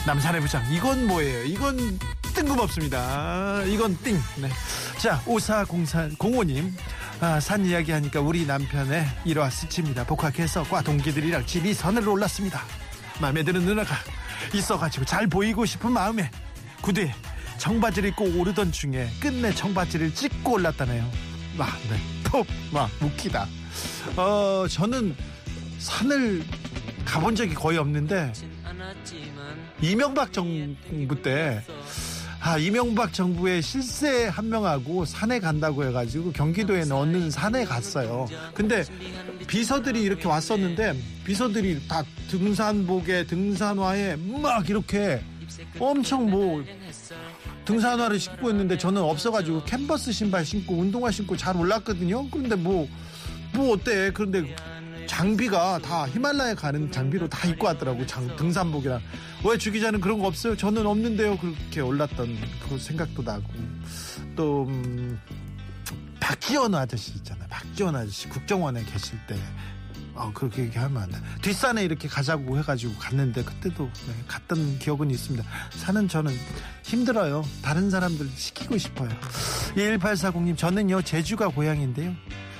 남산의 0.06 0.42
부장. 0.42 0.64
이건 0.72 1.08
뭐예요? 1.08 1.44
이건 1.46 1.98
뜬금없습니다. 2.36 3.64
이건 3.64 3.98
띵. 4.04 4.22
네. 4.42 4.50
자, 4.98 5.22
540405님. 5.26 6.72
아, 7.22 7.40
산 7.40 7.66
이야기 7.66 7.92
하니까 7.92 8.20
우리 8.20 8.46
남편의 8.46 9.06
일화 9.26 9.50
스칩니다. 9.50 10.06
복학해서 10.06 10.64
과 10.64 10.82
동기들이랑 10.82 11.46
집이 11.46 11.74
산을 11.74 12.08
올랐습니다. 12.08 12.62
마음에 13.22 13.42
드는 13.44 13.62
누나가 13.62 13.96
있어가지고 14.54 15.06
잘 15.06 15.28
보이고 15.28 15.66
싶은 15.66 15.92
마음에 15.92 16.30
구두에 16.82 17.14
청바지를 17.58 18.10
입고 18.10 18.26
오르던 18.38 18.72
중에 18.74 19.10
끝내 19.22 19.54
청바지를 19.54 20.14
찢고 20.14 20.54
올랐다네요. 20.54 21.10
와, 21.58 21.68
네. 21.90 21.98
톡, 22.24 22.46
와, 22.74 22.90
웃기다. 23.02 23.48
어, 24.18 24.66
저는 24.70 25.16
산을 25.80 26.44
가본 27.06 27.36
적이 27.36 27.54
거의 27.54 27.78
없는데 27.78 28.34
이명박 29.82 30.34
정부 30.34 31.22
때 31.22 31.64
아, 32.48 32.60
이명박 32.60 33.12
정부의 33.12 33.60
실세 33.64 34.28
한 34.28 34.50
명하고 34.50 35.04
산에 35.04 35.40
간다고 35.40 35.84
해가지고 35.84 36.32
경기도에 36.32 36.86
넣는 36.86 37.32
산에 37.32 37.66
갔어요. 37.66 38.28
근데 38.54 38.84
비서들이 39.48 40.04
이렇게 40.04 40.28
왔었는데 40.28 40.94
비서들이 41.25 41.88
다 41.88 42.04
등산복에 42.30 43.25
등산화에 43.25 44.18
막 44.18 44.70
이렇게 44.70 45.22
엄청 45.80 46.30
뭐 46.30 46.64
등산화를 47.66 48.20
신고 48.20 48.52
있는데 48.52 48.78
저는 48.78 49.02
없어가지고 49.02 49.64
캔버스 49.64 50.12
신발 50.12 50.46
신고 50.46 50.75
운동화 50.75 51.10
신고 51.10 51.36
잘 51.36 51.58
올랐거든요. 51.58 52.30
그런데 52.30 52.56
뭐, 52.56 52.88
뭐 53.56 53.74
어때? 53.74 54.12
그런데 54.14 54.56
장비가 55.08 55.80
다 55.80 56.08
히말라야 56.08 56.56
가는 56.56 56.92
장비로 56.92 57.28
다 57.30 57.48
입고 57.48 57.68
왔더라고. 57.68 58.06
장, 58.06 58.36
등산복이랑. 58.36 59.02
왜 59.46 59.58
주기자는 59.58 60.02
그런 60.02 60.20
거 60.20 60.28
없어요? 60.28 60.56
저는 60.58 60.86
없는데요. 60.86 61.38
그렇게 61.38 61.82
올랐던 61.82 62.38
그 62.68 62.78
생각도 62.78 63.22
나고. 63.22 63.44
또, 64.36 64.66
음, 64.68 65.20
박지원 66.20 66.74
아저씨 66.76 67.14
있잖아요. 67.18 67.48
박지원 67.50 67.96
아저씨 67.96 68.28
국정원에 68.30 68.84
계실 68.84 69.18
때. 69.28 69.38
어, 70.16 70.32
그렇게 70.34 70.64
얘기하면 70.64 71.04
안 71.04 71.12
돼. 71.12 71.18
뒷산에 71.42 71.84
이렇게 71.84 72.08
가자고 72.08 72.58
해가지고 72.58 72.94
갔는데 72.98 73.44
그때도 73.44 73.84
네, 74.08 74.24
갔던 74.28 74.80
기억은 74.80 75.12
있습니다. 75.12 75.46
사는 75.72 76.08
저는 76.08 76.34
힘들어요. 76.84 77.44
다른 77.62 77.90
사람들 77.90 78.30
시키고 78.34 78.78
싶어요. 78.78 79.10
1840님, 79.76 80.58
저는요, 80.58 81.02
제주가 81.02 81.50
고향인데요. 81.50 82.16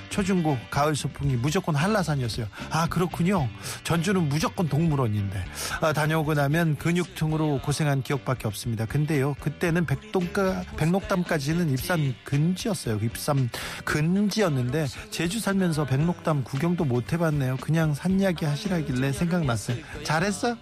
초중고 0.08 0.58
가을 0.70 0.94
소풍이 0.94 1.36
무조건 1.36 1.74
한라산이었어요. 1.74 2.46
아 2.70 2.88
그렇군요. 2.88 3.48
전주는 3.84 4.28
무조건 4.28 4.68
동물원인데 4.68 5.44
아, 5.80 5.92
다녀오고 5.92 6.34
나면 6.34 6.76
근육통으로 6.76 7.60
고생한 7.62 8.02
기억밖에 8.02 8.46
없습니다. 8.48 8.86
근데요 8.86 9.34
그때는 9.40 9.86
백동가 9.86 10.62
백록담까지는 10.76 11.70
입산 11.70 12.14
금지였어요. 12.24 12.98
입산 13.02 13.50
금지였는데 13.84 14.86
제주 15.10 15.40
살면서 15.40 15.86
백록담 15.86 16.44
구경도 16.44 16.84
못 16.84 17.12
해봤네요. 17.12 17.56
그냥 17.58 17.94
산 17.94 18.20
이야기 18.20 18.44
하시라길래 18.44 19.12
생각났어요. 19.12 19.76
잘했어? 20.02 20.56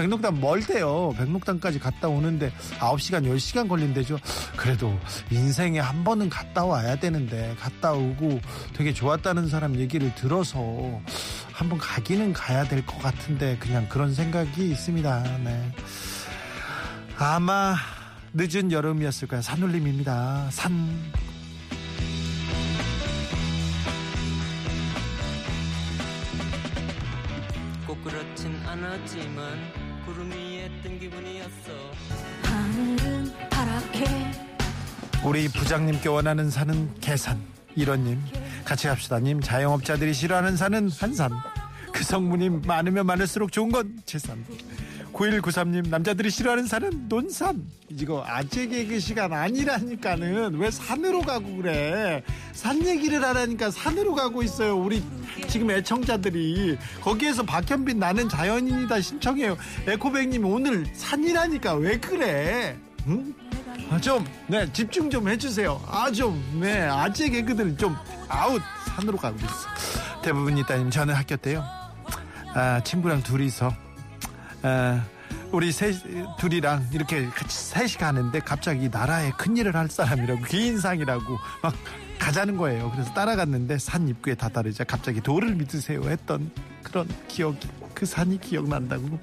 백록담 0.00 0.40
멀대요. 0.40 1.12
백록담까지 1.18 1.78
갔다 1.78 2.08
오는데 2.08 2.50
9시간, 2.78 3.26
10시간 3.26 3.68
걸린대죠. 3.68 4.18
그래도 4.56 4.98
인생에 5.30 5.78
한 5.78 6.04
번은 6.04 6.30
갔다 6.30 6.64
와야 6.64 6.96
되는데 6.96 7.54
갔다 7.60 7.92
오고 7.92 8.40
되게 8.74 8.94
좋았다는 8.94 9.48
사람 9.48 9.76
얘기를 9.76 10.14
들어서 10.14 10.58
한번 11.52 11.78
가기는 11.78 12.32
가야 12.32 12.64
될 12.64 12.80
것 12.86 12.98
같은데 13.02 13.58
그냥 13.60 13.86
그런 13.90 14.14
생각이 14.14 14.70
있습니다. 14.70 15.22
네. 15.44 15.72
아마 17.18 17.76
늦은 18.32 18.72
여름이었을 18.72 19.28
거야. 19.28 19.42
산울림입니다. 19.42 20.48
산. 20.50 20.98
꼭 27.86 28.02
그렇진 28.04 28.54
않았지만 28.66 29.79
우리 35.22 35.48
부장님께 35.48 36.08
원하는 36.08 36.50
산은 36.50 36.94
계산. 37.00 37.38
이런님 37.76 38.20
같이 38.64 38.88
갑시다님 38.88 39.40
자영업자들이 39.40 40.12
싫어하는 40.12 40.56
산은 40.56 40.90
한산. 40.90 41.30
그 41.92 42.02
성분이 42.02 42.50
많으면 42.66 43.06
많을수록 43.06 43.52
좋은 43.52 43.70
건 43.70 44.00
재산. 44.06 44.44
9193님 45.20 45.88
남자들이 45.88 46.30
싫어하는 46.30 46.66
산은 46.66 47.08
논산. 47.08 47.62
이거 47.90 48.24
아재 48.26 48.66
개그 48.68 48.98
시간 49.00 49.32
아니라니까는 49.34 50.56
왜 50.56 50.70
산으로 50.70 51.20
가고 51.20 51.56
그래. 51.56 52.22
산 52.52 52.84
얘기를 52.86 53.22
하라니까 53.22 53.70
산으로 53.70 54.14
가고 54.14 54.42
있어요. 54.42 54.78
우리 54.78 55.04
지금 55.46 55.70
애청자들이 55.70 56.78
거기에서 57.02 57.42
박현빈 57.42 57.98
나는 57.98 58.30
자연인이다 58.30 59.00
신청해요. 59.02 59.58
에코백님 59.86 60.46
오늘 60.46 60.86
산이라니까 60.94 61.74
왜 61.74 61.98
그래? 61.98 62.78
응? 63.06 63.34
아, 63.90 64.00
좀, 64.00 64.24
네, 64.46 64.72
집중 64.72 65.10
좀 65.10 65.28
해주세요. 65.28 65.82
아, 65.86 66.10
좀, 66.10 66.60
네, 66.60 66.82
아재 66.82 67.28
개그들 67.28 67.76
좀, 67.76 67.96
아웃, 68.28 68.62
산으로 68.86 69.18
가고 69.18 69.36
있어. 69.38 70.22
대부분 70.22 70.56
이따님, 70.56 70.90
저는 70.90 71.14
학교 71.14 71.36
때요, 71.36 71.64
아, 72.54 72.80
친구랑 72.84 73.22
둘이서, 73.22 73.74
아, 74.62 75.04
우리 75.52 75.72
셋, 75.72 75.94
둘이랑 76.38 76.88
이렇게 76.92 77.26
같이 77.26 77.56
셋이 77.56 77.92
가는데 77.94 78.40
갑자기 78.40 78.88
나라에 78.88 79.30
큰일을 79.32 79.74
할 79.74 79.88
사람이라고, 79.88 80.42
기인상이라고 80.44 81.38
막 81.62 81.74
가자는 82.18 82.56
거예요. 82.56 82.90
그래서 82.92 83.12
따라갔는데 83.14 83.78
산 83.78 84.08
입구에 84.08 84.34
다다르자 84.34 84.84
갑자기 84.84 85.20
돌을 85.20 85.54
믿으세요 85.54 86.02
했던 86.02 86.50
그런 86.82 87.08
기억이, 87.28 87.66
그 87.94 88.04
산이 88.04 88.40
기억난다고. 88.40 89.18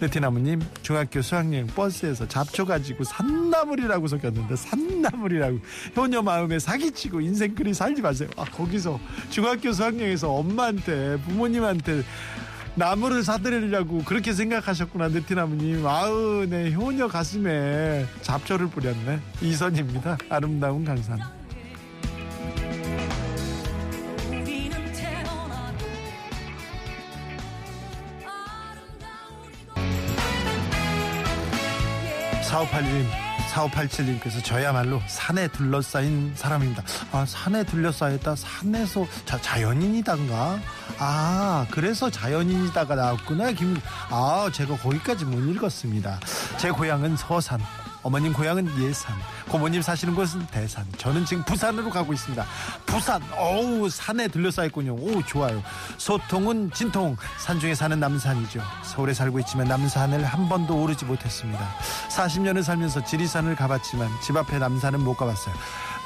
느티나무님 0.00 0.62
중학교 0.82 1.20
수학여행 1.20 1.66
버스에서 1.68 2.26
잡초 2.26 2.64
가지고 2.64 3.04
산나물이라고 3.04 4.08
속였는데 4.08 4.56
산나물이라고 4.56 5.58
효녀 5.94 6.22
마음에 6.22 6.58
사기치고 6.58 7.20
인생 7.20 7.54
그리 7.54 7.74
살지 7.74 8.00
마세요. 8.00 8.30
아 8.36 8.44
거기서 8.44 8.98
중학교 9.28 9.72
수학여행에서 9.72 10.30
엄마한테 10.30 11.18
부모님한테 11.18 12.02
나무를 12.80 13.22
사드리려고 13.22 14.02
그렇게 14.04 14.32
생각하셨구나 14.32 15.08
느티나무님. 15.08 15.86
아우 15.86 16.46
내 16.46 16.72
효녀 16.72 17.08
가슴에 17.08 18.06
잡초를 18.22 18.68
뿌렸네. 18.70 19.20
이선입니다. 19.42 20.16
아름다운 20.30 20.82
강산. 20.82 21.20
우리는 24.30 24.70
태 24.94 25.22
어나도 33.50 33.70
아름다운 33.70 33.70
4581님, 33.70 34.20
4587님께서 34.20 34.44
저야말로 34.44 35.00
산에 35.06 35.48
둘러싸인 35.48 36.32
사람입니다. 36.34 36.82
아, 37.12 37.24
산에 37.26 37.64
둘러싸였다. 37.64 38.36
산에서 38.36 39.06
자, 39.24 39.40
자연인이단가? 39.40 40.60
아, 40.98 41.66
그래서 41.70 42.10
자연인이다가 42.10 42.94
나왔구나. 42.94 43.52
김, 43.52 43.76
아, 44.10 44.50
제가 44.52 44.76
거기까지 44.76 45.24
못 45.24 45.40
읽었습니다. 45.40 46.20
제 46.58 46.70
고향은 46.70 47.16
서산. 47.16 47.60
어머님 48.02 48.32
고향은 48.32 48.82
예산. 48.82 49.14
고모님 49.48 49.82
사시는 49.82 50.14
곳은 50.14 50.46
대산. 50.48 50.86
저는 50.96 51.24
지금 51.26 51.44
부산으로 51.44 51.90
가고 51.90 52.12
있습니다. 52.12 52.44
부산, 52.86 53.22
어우, 53.36 53.88
산에 53.90 54.28
둘러싸였군요. 54.28 54.94
오, 54.94 55.22
좋아요. 55.24 55.62
소통은 55.98 56.70
진통. 56.72 57.16
산 57.38 57.60
중에 57.60 57.74
사는 57.74 57.98
남산이죠. 57.98 58.62
서울에 58.84 59.12
살고 59.12 59.38
있지만 59.40 59.68
남산을 59.68 60.24
한 60.24 60.48
번도 60.48 60.80
오르지 60.82 61.04
못했습니다. 61.04 61.60
40년을 62.10 62.62
살면서 62.62 63.04
지리산을 63.04 63.54
가봤지만 63.56 64.08
집 64.22 64.36
앞에 64.36 64.58
남산은 64.58 65.00
못 65.00 65.16
가봤어요. 65.16 65.54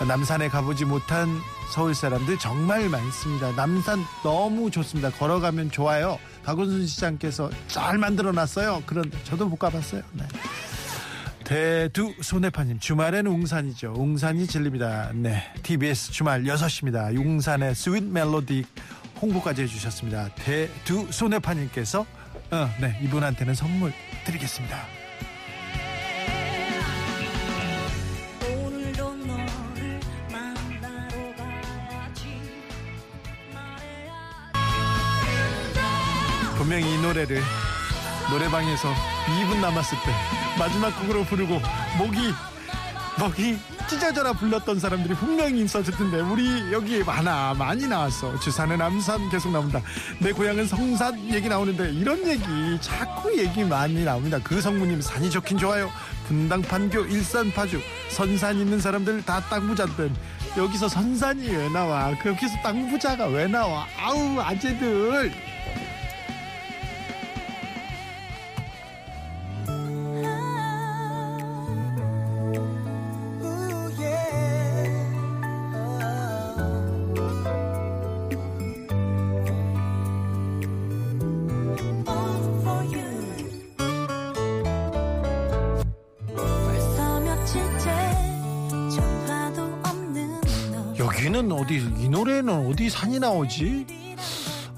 남산에 0.09 0.49
가보지 0.49 0.85
못한 0.85 1.41
서울 1.73 1.95
사람들 1.95 2.39
정말 2.39 2.89
많습니다. 2.89 3.53
남산 3.53 4.05
너무 4.25 4.71
좋습니다. 4.71 5.11
걸어가면 5.11 5.71
좋아요. 5.71 6.19
박원순 6.45 6.87
시장께서 6.87 7.49
잘 7.69 7.99
만들어 7.99 8.33
놨어요. 8.33 8.83
그런데 8.87 9.17
저도 9.23 9.47
못 9.49 9.57
가봤어요. 9.57 10.03
네. 10.13 10.25
대두 11.45 12.15
손해파님 12.23 12.79
주말엔 12.79 13.27
웅산이죠. 13.27 13.95
웅산이 13.97 14.47
진리입니다. 14.47 15.13
네, 15.15 15.43
TBS 15.63 16.11
주말 16.11 16.43
6시입니다. 16.45 17.15
웅산의 17.15 17.75
Sweet 17.75 18.03
멜로디 18.03 18.65
홍보까지 19.21 19.63
해주셨습니다. 19.63 20.31
대두 20.37 21.07
손해파님께서 21.11 22.07
어, 22.51 22.71
네 22.81 22.99
이분한테는 23.03 23.55
선물 23.55 23.93
드리겠습니다. 24.25 24.79
분명히 36.57 36.95
이 36.95 37.03
노래를 37.03 37.43
노래방에서 38.31 38.89
2분 39.27 39.61
남았을 39.61 39.99
때 40.05 40.13
마지막 40.59 40.91
곡으로 41.01 41.25
부르고 41.25 41.61
목이 41.99 42.33
목이 43.19 43.59
찢어져라 43.87 44.33
불렀던 44.33 44.81
사람들이 44.81 45.15
분명히 45.15 45.63
있었을 45.63 45.95
텐데 45.95 46.19
우리 46.19 46.73
여기 46.73 47.05
많아 47.05 47.55
많이 47.55 47.87
나왔어. 47.87 48.41
주사는 48.41 48.81
암산 48.81 49.29
계속 49.31 49.53
나온다. 49.53 49.81
내 50.19 50.33
고향은 50.33 50.67
성산 50.67 51.17
얘기 51.33 51.49
나오는데 51.49 51.93
이런 51.93 52.27
얘기 52.27 52.43
자꾸 52.81 53.37
얘기 53.39 53.63
많이 53.63 54.03
나옵니다. 54.03 54.39
그 54.43 54.61
성무님 54.61 55.01
산이 55.03 55.31
좋긴 55.31 55.59
좋아요. 55.59 55.91
분당 56.27 56.63
판교 56.63 57.03
일산 57.05 57.53
파주. 57.53 57.79
선산 58.11 58.59
있는 58.59 58.81
사람들 58.81 59.23
다 59.25 59.41
땅 59.51 59.67
부자들 59.69 60.11
여기서 60.57 60.89
선산이 60.89 61.47
왜 61.51 61.69
나와. 61.69 62.17
거기서 62.19 62.55
땅 62.65 62.89
부자가 62.89 63.27
왜 63.27 63.47
나와? 63.47 63.87
아우 64.01 64.41
아재들 64.41 65.31
노래는 92.29 92.67
어디 92.71 92.89
산이 92.89 93.19
나오지? 93.19 93.87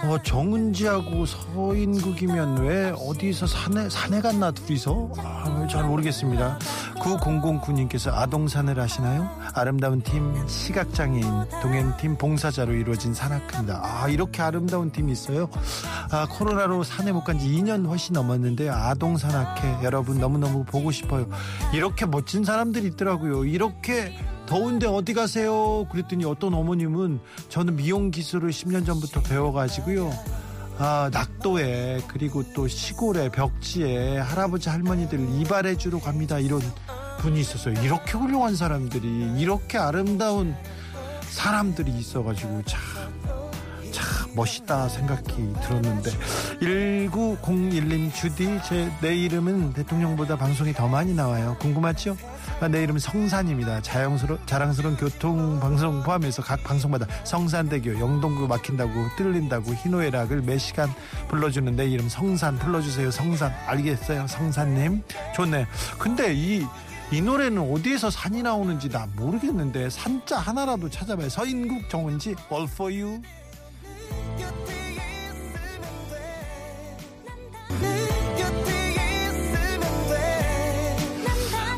어, 0.02 0.18
정은지하고 0.22 1.24
서인국이면 1.24 2.58
왜 2.58 2.92
어디서 2.98 3.46
산에 3.46 3.88
산에 3.88 4.20
갔나 4.20 4.50
둘이서 4.50 5.12
아, 5.16 5.66
잘 5.70 5.84
모르겠습니다. 5.84 6.58
9009님께서 6.96 8.12
아동산을 8.12 8.78
하시나요? 8.80 9.30
아름다운 9.54 10.02
팀 10.02 10.34
시각장애인 10.48 11.24
동행팀 11.62 12.16
봉사자로 12.18 12.72
이루어진 12.74 13.14
산악회입니다. 13.14 13.80
아 13.82 14.08
이렇게 14.08 14.42
아름다운 14.42 14.90
팀이 14.90 15.12
있어요? 15.12 15.48
아 16.10 16.26
코로나로 16.28 16.82
산에 16.82 17.12
못 17.12 17.22
간 17.24 17.38
지 17.38 17.46
2년 17.48 17.86
훨씬 17.86 18.12
넘었는데 18.14 18.68
아동 18.68 19.16
산악회 19.16 19.84
여러분 19.84 20.18
너무너무 20.18 20.64
보고 20.64 20.90
싶어요. 20.90 21.26
이렇게 21.72 22.06
멋진 22.06 22.42
사람들이 22.44 22.88
있더라고요. 22.88 23.44
이렇게 23.44 24.12
더운데 24.46 24.86
어디 24.86 25.12
가세요? 25.14 25.86
그랬더니 25.90 26.24
어떤 26.24 26.54
어머님은 26.54 27.20
저는 27.48 27.76
미용 27.76 28.10
기술을 28.10 28.50
10년 28.50 28.86
전부터 28.86 29.22
배워가지고요. 29.22 30.12
아, 30.78 31.08
낙도에 31.12 32.02
그리고 32.06 32.42
또 32.52 32.68
시골에 32.68 33.28
벽지에 33.30 34.18
할아버지 34.18 34.68
할머니들 34.68 35.18
이발해 35.40 35.76
주러 35.76 35.98
갑니다. 35.98 36.38
이런 36.38 36.60
분이 37.18 37.40
있었어요. 37.40 37.74
이렇게 37.82 38.12
훌륭한 38.12 38.54
사람들이 38.56 39.32
이렇게 39.40 39.78
아름다운 39.78 40.54
사람들이 41.30 41.90
있어가지고 41.92 42.62
참, 42.66 42.80
참 43.90 44.34
멋있다 44.36 44.88
생각이 44.88 45.32
들었는데 45.62 46.10
1901님 46.60 48.14
주디 48.14 48.60
제 48.68 48.90
내 49.00 49.16
이름은 49.16 49.72
대통령보다 49.72 50.36
방송이 50.36 50.72
더 50.74 50.86
많이 50.88 51.14
나와요. 51.14 51.56
궁금하죠? 51.58 52.16
아, 52.60 52.68
내 52.68 52.82
이름은 52.82 52.98
성산입니다. 53.00 53.82
자영스러, 53.82 54.38
자랑스러운 54.46 54.96
교통 54.96 55.60
방송 55.60 56.02
포함해서 56.02 56.42
각 56.42 56.62
방송마다 56.62 57.06
성산대교, 57.24 58.00
영동구 58.00 58.46
막힌다고 58.48 58.92
뚫린다고 59.16 59.74
희노애락을 59.74 60.42
매 60.42 60.58
시간 60.58 60.88
불러주는 61.28 61.74
내 61.76 61.86
이름 61.86 62.08
성산 62.08 62.58
불러주세요. 62.58 63.10
성산 63.10 63.52
알겠어요, 63.66 64.26
성산님. 64.26 65.02
좋네. 65.34 65.66
근데 65.98 66.34
이 66.34 66.66
이 67.12 67.20
노래는 67.20 67.72
어디에서 67.72 68.10
산이 68.10 68.42
나오는지 68.42 68.88
나 68.88 69.06
모르겠는데 69.14 69.90
산자 69.90 70.38
하나라도 70.38 70.90
찾아봐요. 70.90 71.28
서인국 71.28 71.88
정은지 71.88 72.34
All 72.50 72.68
for 72.68 72.92
you. 72.92 73.22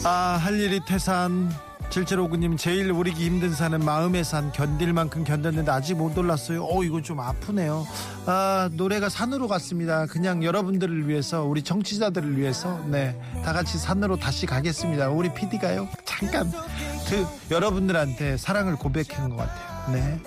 아, 0.04 0.38
할 0.42 0.58
일이 0.61 0.80
태산. 0.87 1.50
7759님 1.90 2.58
제일 2.58 2.92
오르기 2.92 3.24
힘든 3.24 3.54
산은 3.54 3.82
마음의 3.82 4.22
산 4.22 4.52
견딜 4.52 4.92
만큼 4.92 5.24
견뎠는데 5.24 5.70
아직 5.70 5.94
못 5.94 6.16
올랐어요. 6.18 6.62
어 6.66 6.84
이거 6.84 7.00
좀 7.00 7.18
아프네요. 7.18 7.87
아 8.26 8.68
노래가 8.74 9.08
산으로 9.08 9.48
갔습니다. 9.48 10.04
그냥 10.04 10.44
여러분들을 10.44 11.08
위해서 11.08 11.44
우리 11.44 11.62
청취자들을 11.62 12.37
위해서 12.37 12.78
네 12.88 13.14
다 13.42 13.54
같이 13.54 13.78
산으로 13.78 14.18
다시 14.18 14.44
가겠습니다. 14.44 15.08
우리 15.08 15.32
PD가요 15.32 15.88
잠깐 16.04 16.52
그 17.08 17.26
여러분들한테 17.50 18.37
사랑을 18.37 18.76
고백한 18.76 19.30
것 19.30 19.37
같아요. 19.37 19.94
네. 19.94 20.20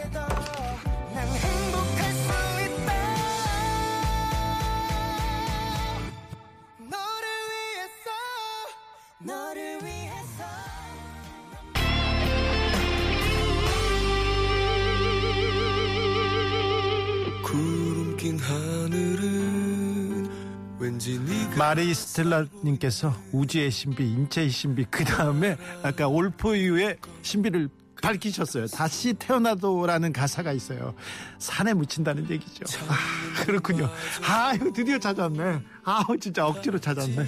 마리 21.61 21.93
스텔라님께서 21.93 23.15
우주의 23.31 23.69
신비, 23.69 24.03
인체의 24.03 24.49
신비, 24.49 24.85
그 24.89 25.05
다음에 25.05 25.55
아까 25.83 26.07
올포유의 26.07 26.97
신비를 27.21 27.69
밝히셨어요. 28.01 28.65
다시 28.65 29.13
태어나도라는 29.13 30.11
가사가 30.11 30.53
있어요. 30.53 30.95
산에 31.37 31.75
묻힌다는 31.75 32.27
얘기죠. 32.31 32.63
아, 32.89 33.43
그렇군요. 33.43 33.87
아유, 34.27 34.73
드디어 34.73 34.97
찾았네. 34.97 35.61
아우, 35.83 36.17
진짜 36.17 36.47
억지로 36.47 36.79
찾았네. 36.79 37.27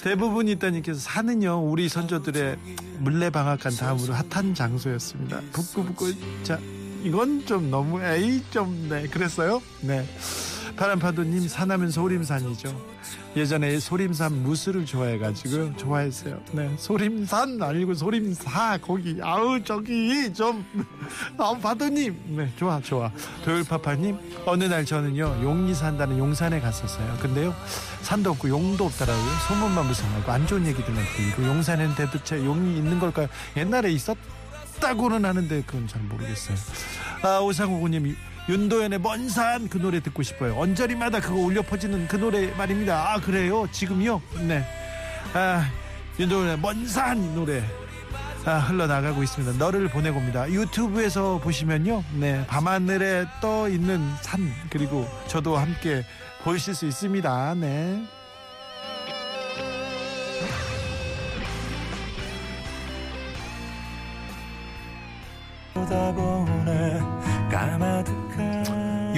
대부분 0.00 0.46
있다님께서 0.46 1.00
산은요, 1.00 1.68
우리 1.68 1.88
선조들의 1.88 2.58
물레방앗간 3.00 3.74
다음으로 3.74 4.14
핫한 4.14 4.54
장소였습니다. 4.54 5.40
북구북구, 5.52 6.14
자, 6.44 6.60
이건 7.02 7.44
좀 7.46 7.68
너무, 7.68 8.00
에이, 8.00 8.44
좀, 8.52 8.88
네, 8.88 9.08
그랬어요? 9.08 9.60
네. 9.80 10.06
바람파도님 10.76 11.48
산하면 11.48 11.90
소림산이죠. 11.90 12.96
예전에 13.34 13.78
소림산 13.80 14.42
무술을 14.42 14.84
좋아해가지고 14.86 15.76
좋아했어요. 15.76 16.40
네, 16.52 16.74
소림산 16.78 17.60
아니고 17.62 17.94
소림사 17.94 18.78
거기 18.78 19.18
아우 19.22 19.62
저기 19.62 20.32
좀 20.32 20.64
아우 21.38 21.58
파도님 21.58 22.36
네 22.36 22.50
좋아 22.56 22.80
좋아 22.80 23.10
도율파파님 23.44 24.18
어느 24.46 24.64
날 24.64 24.84
저는요 24.84 25.40
용리 25.42 25.74
산다는 25.74 26.18
용산에 26.18 26.60
갔었어요. 26.60 27.16
근데요 27.20 27.54
산도 28.02 28.30
없고 28.32 28.48
용도 28.48 28.84
없더라고요. 28.86 29.30
소문만 29.48 29.86
무성하고 29.86 30.32
안 30.32 30.46
좋은 30.46 30.66
얘기들만 30.66 31.04
들리고 31.16 31.46
용산에는 31.46 31.94
대도체 31.94 32.44
용이 32.44 32.76
있는 32.76 32.98
걸까요? 32.98 33.28
옛날에 33.56 33.90
있었다고는 33.92 35.24
하는데 35.24 35.62
그건 35.66 35.88
잘 35.88 36.02
모르겠어요. 36.02 36.56
아 37.22 37.38
오상호구님 37.40 38.14
윤도현의 38.48 39.00
먼 39.00 39.28
산 39.28 39.68
그 39.68 39.78
노래 39.78 40.00
듣고 40.00 40.22
싶어요. 40.22 40.56
언저리마다 40.56 41.20
그거 41.20 41.34
울려 41.36 41.62
퍼지는 41.62 42.06
그 42.06 42.16
노래 42.16 42.46
말입니다. 42.52 43.12
아 43.12 43.20
그래요? 43.20 43.66
지금요? 43.72 44.20
네. 44.46 44.64
아 45.34 45.68
윤도현의 46.18 46.58
먼산 46.60 47.18
이 47.22 47.34
노래 47.34 47.62
아, 48.44 48.58
흘러나가고 48.58 49.24
있습니다. 49.24 49.58
너를 49.58 49.88
보내봅니다. 49.88 50.48
유튜브에서 50.52 51.38
보시면요. 51.38 52.04
네. 52.14 52.46
밤하늘에 52.46 53.26
떠 53.40 53.68
있는 53.68 54.08
산 54.22 54.48
그리고 54.70 55.08
저도 55.26 55.56
함께 55.56 56.04
보실 56.44 56.72
수 56.76 56.86
있습니다. 56.86 57.54
네. 57.54 58.06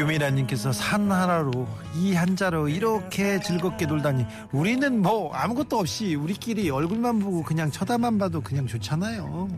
유미라님께서 0.09 0.73
산 0.73 1.11
하나로 1.13 1.69
이 1.95 2.15
한자로 2.15 2.69
이렇게 2.69 3.39
즐겁게 3.41 3.85
놀다니 3.85 4.25
우리는 4.53 5.03
뭐 5.03 5.33
아무것도 5.35 5.79
없이 5.79 6.15
우리끼리 6.15 6.71
얼굴만 6.71 7.19
보고 7.19 7.43
그냥 7.43 7.71
쳐다만 7.71 8.19
봐도 8.19 8.41
그냥 8.41 8.67
좋잖아요. 8.67 9.49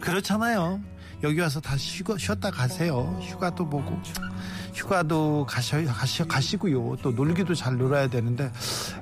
그렇잖아요. 0.00 0.80
여기 1.22 1.40
와서 1.40 1.60
다 1.60 1.76
쉬고 1.76 2.18
쉬었다 2.18 2.50
가세요. 2.50 3.18
휴가도 3.22 3.68
보고 3.68 3.98
휴가도 4.74 5.46
가셔 5.48 5.82
가시, 5.84 6.22
가시고요. 6.24 6.96
또 7.02 7.10
놀기도 7.10 7.54
잘 7.54 7.76
놀아야 7.76 8.08
되는데 8.08 8.52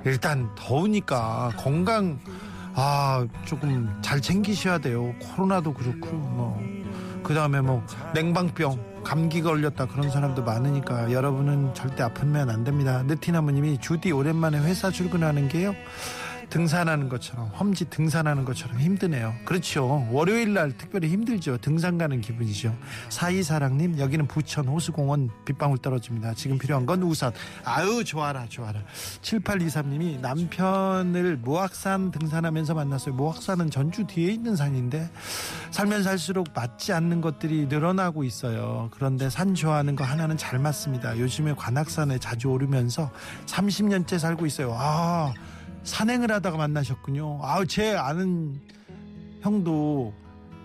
일단 0.05 0.49
더우니까 0.55 1.53
건강 1.57 2.19
아 2.73 3.25
조금 3.45 3.93
잘 4.01 4.21
챙기셔야 4.21 4.77
돼요. 4.77 5.13
코로나도 5.19 5.73
그렇고 5.73 6.07
뭐 6.15 6.75
그 7.25 7.33
다음에 7.33 7.59
뭐 7.59 7.83
냉방병 8.13 8.94
감기 9.05 9.41
걸렸다 9.41 9.85
그런 9.85 10.09
사람도 10.09 10.43
많으니까 10.43 11.11
여러분은 11.11 11.73
절대 11.75 12.03
아프면 12.03 12.49
안 12.49 12.63
됩니다. 12.63 13.03
느티나무님이 13.03 13.77
주디 13.77 14.11
오랜만에 14.11 14.57
회사 14.57 14.89
출근하는 14.91 15.47
게요. 15.47 15.73
등산하는 16.55 17.09
것처럼 17.09 17.47
험지 17.49 17.89
등산하는 17.89 18.45
것처럼 18.45 18.79
힘드네요. 18.79 19.35
그렇죠. 19.43 20.07
월요일 20.09 20.53
날 20.53 20.71
특별히 20.77 21.09
힘들죠. 21.09 21.57
등산 21.57 21.97
가는 21.97 22.21
기분이죠. 22.21 22.73
사이사랑님 23.09 23.99
여기는 23.99 24.25
부천 24.27 24.65
호수공원 24.69 25.31
빗방울 25.43 25.79
떨어집니다. 25.79 26.33
지금 26.35 26.57
필요한 26.57 26.85
건 26.85 27.03
우산. 27.03 27.33
아유 27.65 28.05
좋아라 28.05 28.45
좋아라. 28.47 28.79
7823님이 29.21 30.21
남편을 30.21 31.39
모악산 31.43 32.11
등산하면서 32.11 32.73
만났어요. 32.73 33.15
모악산은 33.15 33.69
전주 33.69 34.05
뒤에 34.05 34.31
있는 34.31 34.55
산인데 34.55 35.09
살면 35.71 36.03
살수록 36.03 36.47
맞지 36.55 36.93
않는 36.93 37.19
것들이 37.19 37.65
늘어나고 37.65 38.23
있어요. 38.23 38.89
그런데 38.93 39.29
산 39.29 39.55
좋아하는 39.55 39.97
거 39.97 40.05
하나는 40.05 40.37
잘 40.37 40.59
맞습니다. 40.59 41.19
요즘에 41.19 41.53
관악산에 41.53 42.17
자주 42.19 42.47
오르면서 42.47 43.11
30년째 43.45 44.19
살고 44.19 44.45
있어요. 44.45 44.73
아 44.79 45.33
산행을 45.85 46.31
하다가 46.31 46.57
만나셨군요. 46.57 47.39
아, 47.41 47.63
제 47.65 47.95
아는 47.95 48.59
형도 49.41 50.13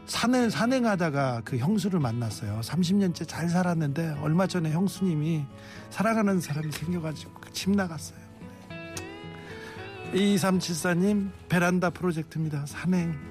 산을 0.06 0.50
산행하다가 0.50 1.42
그 1.44 1.56
형수를 1.59 2.00
만났어요. 2.00 2.61
30년째 2.64 3.28
잘 3.28 3.48
살았는데 3.48 4.16
얼마 4.22 4.46
전에 4.46 4.72
형수님이 4.72 5.44
사랑하는 5.90 6.40
사람이 6.40 6.72
생겨가지고 6.72 7.33
집 7.52 7.70
나갔어요. 7.70 8.18
2374님 10.12 11.30
베란다 11.48 11.90
프로젝트입니다. 11.90 12.66
산행. 12.66 13.29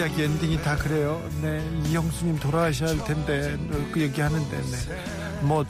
이야기 0.00 0.22
엔딩이 0.22 0.62
다 0.62 0.76
그래요? 0.76 1.22
네, 1.42 1.62
이형수님 1.84 2.38
돌아가셔야 2.38 2.88
할 2.88 3.04
텐데 3.04 3.58
그 3.92 4.00
얘기하는데, 4.00 4.56
네, 4.56 5.42
뭐 5.42 5.66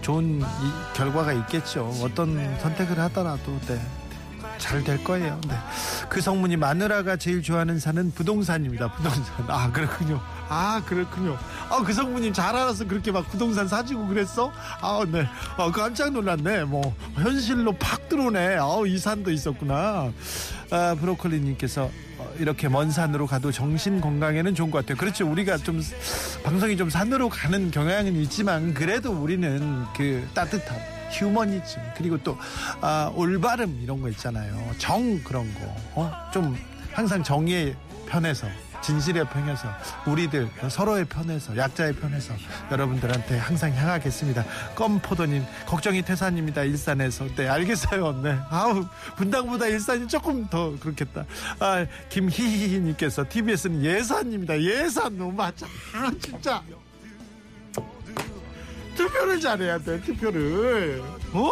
좋은 0.00 0.40
이 0.40 0.94
결과가 0.94 1.34
있겠죠. 1.34 1.92
어떤 2.02 2.58
선택을 2.60 2.98
하더라도, 2.98 3.60
네. 3.68 3.78
잘될 4.56 5.04
거예요. 5.04 5.38
네. 5.46 5.54
그 6.08 6.22
성문이 6.22 6.56
마누라가 6.56 7.16
제일 7.16 7.42
좋아하는 7.42 7.78
산은 7.78 8.12
부동산입니다. 8.12 8.90
부동산. 8.92 9.24
아, 9.48 9.70
그렇군요. 9.70 10.18
아, 10.50 10.82
그렇군요. 10.84 11.38
아, 11.70 11.80
그 11.84 11.92
성문님 11.92 12.32
잘 12.32 12.56
알아서 12.56 12.84
그렇게 12.84 13.12
막 13.12 13.26
부동산 13.30 13.68
사주고 13.68 14.08
그랬어? 14.08 14.52
아, 14.80 15.06
네. 15.08 15.24
아, 15.56 15.70
깜짝 15.70 16.12
놀랐네. 16.12 16.64
뭐, 16.64 16.92
현실로 17.14 17.72
팍 17.74 18.08
들어오네. 18.08 18.56
아우, 18.56 18.84
이 18.84 18.98
산도 18.98 19.30
있었구나. 19.30 20.12
아, 20.72 20.96
브로콜리님께서 20.98 21.88
어, 22.18 22.32
이렇게 22.40 22.68
먼 22.68 22.90
산으로 22.90 23.28
가도 23.28 23.52
정신 23.52 24.00
건강에는 24.00 24.56
좋은 24.56 24.72
것 24.72 24.78
같아요. 24.78 24.96
그렇죠. 24.98 25.30
우리가 25.30 25.56
좀 25.58 25.80
방송이 26.42 26.76
좀 26.76 26.90
산으로 26.90 27.28
가는 27.28 27.70
경향은 27.70 28.16
있지만 28.22 28.74
그래도 28.74 29.12
우리는 29.12 29.84
그 29.96 30.28
따뜻함, 30.34 30.76
휴머니즘 31.12 31.80
그리고 31.96 32.18
또 32.18 32.36
아, 32.80 33.12
올바름 33.14 33.78
이런 33.82 34.02
거 34.02 34.08
있잖아요. 34.08 34.52
정 34.78 35.22
그런 35.22 35.52
거. 35.54 35.60
어? 35.94 36.12
좀 36.32 36.56
항상 36.92 37.22
정의의 37.22 37.76
편에서 38.08 38.48
진실의 38.82 39.24
편에서 39.28 39.68
우리들 40.06 40.48
서로의 40.68 41.04
편에서 41.04 41.56
약자의 41.56 41.94
편에서 41.94 42.34
여러분들한테 42.70 43.38
항상 43.38 43.74
향하겠습니다. 43.74 44.44
껌포도님 44.74 45.44
걱정이 45.66 46.02
태산입니다. 46.02 46.62
일산에서 46.62 47.26
네 47.36 47.48
알겠어요. 47.48 48.20
네 48.22 48.38
아우 48.50 48.84
분당보다 49.16 49.66
일산이 49.66 50.08
조금 50.08 50.46
더 50.48 50.78
그렇겠다. 50.78 51.24
아 51.58 51.86
김희희님께서 52.08 53.24
TBS는 53.28 53.84
예산입니다. 53.84 54.60
예산 54.62 55.16
너무 55.16 55.32
맞아 55.32 55.66
아, 55.94 56.10
진짜. 56.20 56.62
투표를 58.96 59.40
잘해야 59.40 59.78
돼 59.78 60.00
투표를 60.02 61.02
어 61.32 61.50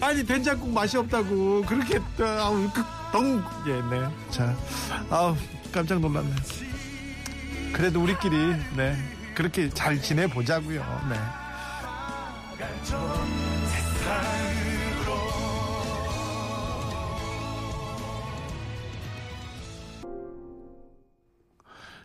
아니 0.00 0.24
된장국 0.26 0.70
맛이 0.70 0.96
없다고 0.96 1.62
그렇게 1.62 2.00
또, 2.16 2.26
아우 2.26 2.68
덩 3.12 3.42
예네 3.66 4.08
자 4.30 4.56
아우 5.08 5.36
깜짝 5.74 5.98
놀랐네. 5.98 6.30
그래도 7.72 8.00
우리끼리 8.00 8.36
네 8.76 8.96
그렇게 9.34 9.68
잘 9.70 10.00
지내 10.00 10.28
보자고요. 10.28 10.80
네 11.10 11.16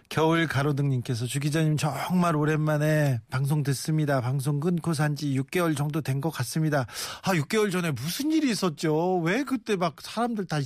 겨울 0.09 0.47
가로등님께서 0.47 1.27
주 1.27 1.39
기자님 1.39 1.77
정말 1.77 2.35
오랜만에 2.35 3.21
방송 3.29 3.61
듣습니다. 3.61 4.21
방송 4.21 4.59
끊고 4.59 4.93
산 4.95 5.15
지 5.15 5.35
6개월 5.39 5.77
정도 5.77 6.01
된 6.01 6.19
것 6.19 6.31
같습니다. 6.31 6.87
아 7.23 7.33
6개월 7.35 7.71
전에 7.71 7.91
무슨 7.91 8.31
일이 8.31 8.49
있었죠? 8.49 9.19
왜 9.19 9.43
그때 9.43 9.75
막 9.75 9.95
사람들 10.01 10.45
다 10.45 10.57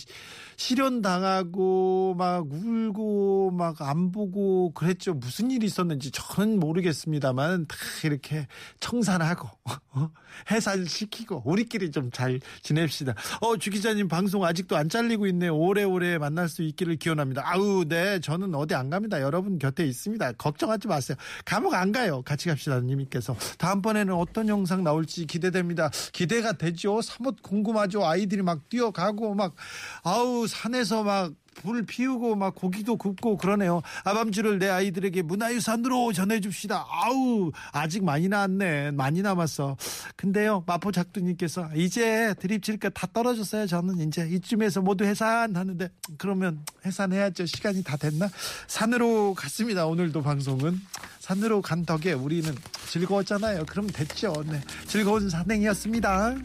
실현 0.56 1.02
당하고 1.02 2.16
막 2.18 2.46
울고 2.50 3.52
막 3.52 3.82
안 3.82 4.12
보고 4.14 4.72
그랬죠. 4.74 5.14
무슨 5.14 5.52
일이 5.52 5.66
있었는지 5.66 6.10
저는 6.12 6.60
모르겠습니다만 6.60 7.66
다 7.68 7.76
이렇게 8.06 8.48
청산하고 8.80 9.50
어? 9.92 10.10
해산시키고 10.52 11.44
우리끼리 11.46 11.92
좀 11.92 12.12
잘 12.14 12.40
지냅시다. 12.62 13.14
어 13.42 13.58
주 13.58 13.72
기자님 13.72 14.08
방송 14.08 14.46
아직도 14.46 14.78
안 14.78 14.88
잘리고 14.88 15.28
있네요. 15.28 15.56
오래오래 15.58 16.18
만날 16.18 16.48
수 16.48 16.62
있기를 16.64 16.96
기원합니다. 16.96 17.42
아우 17.46 17.84
네 17.86 18.20
저는 18.20 18.54
어디 18.56 18.74
안 18.76 18.90
갑니다. 18.90 19.22
곁에 19.60 19.86
있습니다. 19.86 20.34
걱정하지 20.34 20.88
마세요. 20.88 21.18
감옥 21.46 21.74
안 21.74 21.92
가요. 21.92 22.22
같이 22.22 22.50
갑시다 22.50 22.80
님께서 22.80 23.36
다음번에는 23.58 24.14
어떤 24.14 24.48
영상 24.48 24.84
나올지 24.84 25.26
기대됩니다. 25.26 25.90
기대가 26.12 26.54
되죠. 26.54 27.02
사뭇 27.02 27.42
궁금하죠. 27.42 28.06
아이들이 28.06 28.42
막 28.42 28.70
뛰어가고 28.70 29.36
막 29.36 29.56
아우 30.04 30.48
산에서 30.48 31.04
막 31.04 31.34
불 31.56 31.86
피우고 31.86 32.36
막 32.36 32.56
고기도 32.56 32.96
굽고 32.98 33.38
그러네요. 33.38 33.82
아밤주를 34.04 34.60
내 34.60 34.70
아이들에게 34.70 35.22
문화유산으로 35.22 36.14
전해줍시다. 36.14 36.86
아우 36.90 37.52
아직 37.72 38.04
많이 38.04 38.28
남았네. 38.28 38.92
많이 38.92 39.22
남았어. 39.22 39.78
근데요 40.16 40.64
마포 40.66 40.92
작두님께서 40.92 41.70
이제 41.76 42.34
드립칠 42.40 42.78
거다 42.78 43.08
떨어졌어요. 43.14 43.68
저는 43.68 44.08
이제 44.08 44.28
이쯤에서 44.30 44.82
모두 44.82 45.04
해산 45.06 45.56
하는데 45.56 45.90
그러면 46.18 46.64
해산해야죠. 46.86 47.46
시간이 47.46 47.84
다 47.84 47.98
됐나? 47.98 48.30
산으로 48.68 49.34
갔습니다. 49.34 49.86
오늘도 49.86 50.22
방송은 50.22 50.80
산으로 51.20 51.62
간 51.62 51.86
덕에 51.86 52.14
우리는 52.14 52.54
즐거웠잖아요. 52.90 53.66
그럼 53.66 53.88
됐죠. 53.88 54.34
네 54.48 54.62
즐거운 54.88 55.30
산행이었습니다. 55.30 56.36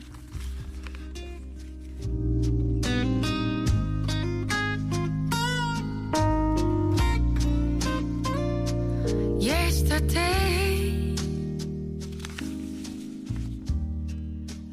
Yesterday, 9.49 11.17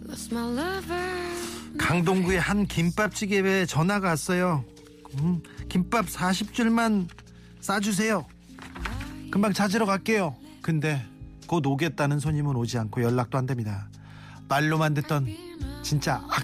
lost 0.06 0.36
my 0.36 0.46
lover. 0.52 1.78
강동구의 1.78 2.42
한 2.42 2.66
김밥집에 2.66 3.68
전화가 3.68 4.10
왔어요. 4.10 4.66
음, 5.20 5.42
김밥 5.70 6.08
40줄만 6.08 7.08
싸주세요. 7.62 8.26
금방 9.32 9.54
찾으러 9.54 9.86
갈게요. 9.86 10.36
근데 10.62 11.02
곧 11.48 11.66
오겠다는 11.66 12.20
손님은 12.20 12.58
오지 12.58 12.78
않고 12.78 13.02
연락도 13.02 13.38
안 13.38 13.46
됩니다. 13.46 13.88
말로만 14.50 14.94
듣던 14.96 15.26
진짜 15.84 16.16
악, 16.28 16.44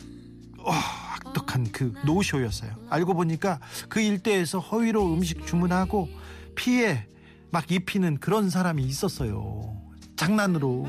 어, 0.59 0.71
악독한 0.71 1.73
그 1.73 1.93
노쇼였어요. 2.05 2.71
알고 2.89 3.13
보니까 3.13 3.59
그 3.89 3.99
일대에서 3.99 4.59
허위로 4.59 5.13
음식 5.13 5.45
주문하고 5.45 6.07
피해 6.55 7.05
막 7.51 7.69
입히는 7.71 8.17
그런 8.19 8.49
사람이 8.49 8.83
있었어요. 8.83 9.75
장난으로. 10.15 10.87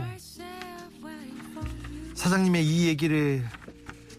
사장님의 2.14 2.64
이 2.64 2.86
얘기를 2.86 3.44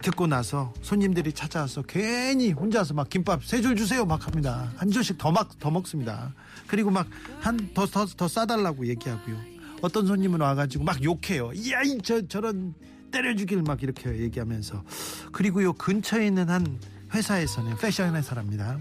듣고 0.02 0.28
나서 0.28 0.74
손님들이 0.82 1.32
찾아와서 1.32 1.82
괜히 1.84 2.52
혼자서 2.52 2.94
막 2.94 3.10
김밥 3.10 3.46
세 3.46 3.62
줄 3.62 3.76
주세요 3.78 4.06
막 4.06 4.28
합니다. 4.28 4.70
한 4.76 4.92
줄씩 4.92 5.18
더 5.18 5.32
막 5.32 5.58
더 5.60 5.72
먹습니다. 5.72 6.34
그리고 6.68 6.92
막 6.92 7.08
한 7.42 7.58
더 7.74 7.86
더 7.86 8.06
더 8.06 8.28
싸달라고 8.28 8.88
얘기하고요. 8.88 9.38
어떤 9.82 10.06
손님은 10.08 10.42
와가지고 10.42 10.84
막 10.84 11.02
욕해요. 11.04 11.52
야이 11.72 12.00
저 12.04 12.28
저런 12.28 12.74
때려주길 13.12 13.62
막 13.64 13.82
이렇게 13.84 14.10
얘기하면서 14.20 14.84
그리고요 15.32 15.72
근처에 15.74 16.28
있는 16.28 16.50
한 16.50 16.80
회사에서는 17.14 17.78
패션 17.78 18.16
회사랍니다. 18.16 18.80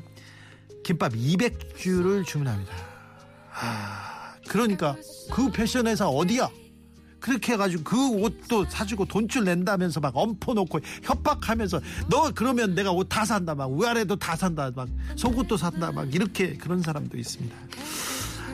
김밥 0.83 1.13
200줄을 1.13 2.27
주문합니다. 2.27 2.92
아, 3.55 4.35
그러니까 4.49 4.97
그 5.31 5.51
패션 5.51 5.87
회사 5.87 6.09
어디야? 6.09 6.49
그렇게 7.21 7.53
해가지고 7.53 7.85
그 7.85 8.09
옷도 8.21 8.65
사주고 8.69 9.05
돈줄 9.05 9.45
낸다면서 9.45 10.01
막 10.01 10.17
엄포 10.17 10.55
놓고 10.55 10.81
협박하면서 11.05 11.81
너 12.11 12.33
그러면 12.35 12.75
내가 12.75 12.91
옷 12.91 13.09
다 13.09 13.25
산다 13.25 13.55
막 13.55 13.71
위아래도 13.71 14.17
다 14.17 14.35
산다 14.35 14.73
막 14.75 14.89
속옷도 15.15 15.57
산다 15.57 15.93
막 15.93 16.13
이렇게 16.13 16.57
그런 16.57 16.83
사람도 16.83 17.17
있습니다. 17.17 17.57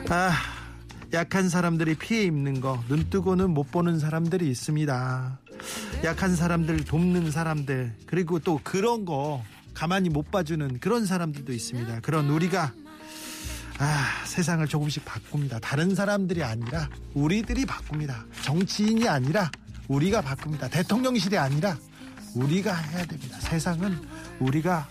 아 0.09 0.31
약한 1.13 1.49
사람들이 1.49 1.95
피해 1.95 2.23
입는 2.25 2.61
거 2.61 2.79
눈 2.89 3.09
뜨고는 3.09 3.49
못 3.49 3.71
보는 3.71 3.97
사람들이 3.97 4.47
있습니다. 4.47 5.39
약한 6.03 6.35
사람들 6.35 6.83
돕는 6.85 7.31
사람들 7.31 7.95
그리고 8.05 8.37
또 8.37 8.59
그런 8.63 9.03
거 9.03 9.43
가만히 9.73 10.09
못 10.09 10.29
봐주는 10.29 10.79
그런 10.79 11.07
사람들도 11.07 11.51
있습니다. 11.51 12.01
그런 12.01 12.29
우리가 12.29 12.71
아, 13.79 14.25
세상을 14.25 14.67
조금씩 14.67 15.05
바꿉니다. 15.05 15.57
다른 15.59 15.95
사람들이 15.95 16.43
아니라 16.43 16.89
우리들이 17.13 17.65
바꿉니다. 17.65 18.25
정치인이 18.43 19.07
아니라 19.07 19.49
우리가 19.87 20.21
바꿉니다. 20.21 20.67
대통령실이 20.67 21.37
아니라 21.37 21.77
우리가 22.35 22.75
해야 22.75 23.05
됩니다. 23.05 23.39
세상은 23.39 23.97
우리가 24.39 24.87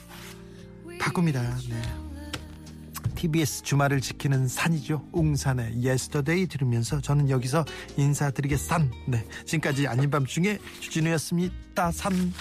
바꿉니다. 0.99 1.43
네. 1.69 1.83
TBS 3.15 3.63
주말을 3.63 4.01
지키는 4.01 4.49
산이죠. 4.49 5.09
웅산의 5.13 5.83
Yesterday 5.83 6.47
들으면서 6.47 7.01
저는 7.01 7.29
여기서 7.29 7.65
인사드리겠산. 7.97 8.91
네. 9.09 9.27
지금까지 9.45 9.87
아닌 9.87 10.09
밤중에 10.11 10.59
주진우였습니다. 10.81 11.93
산. 11.93 12.33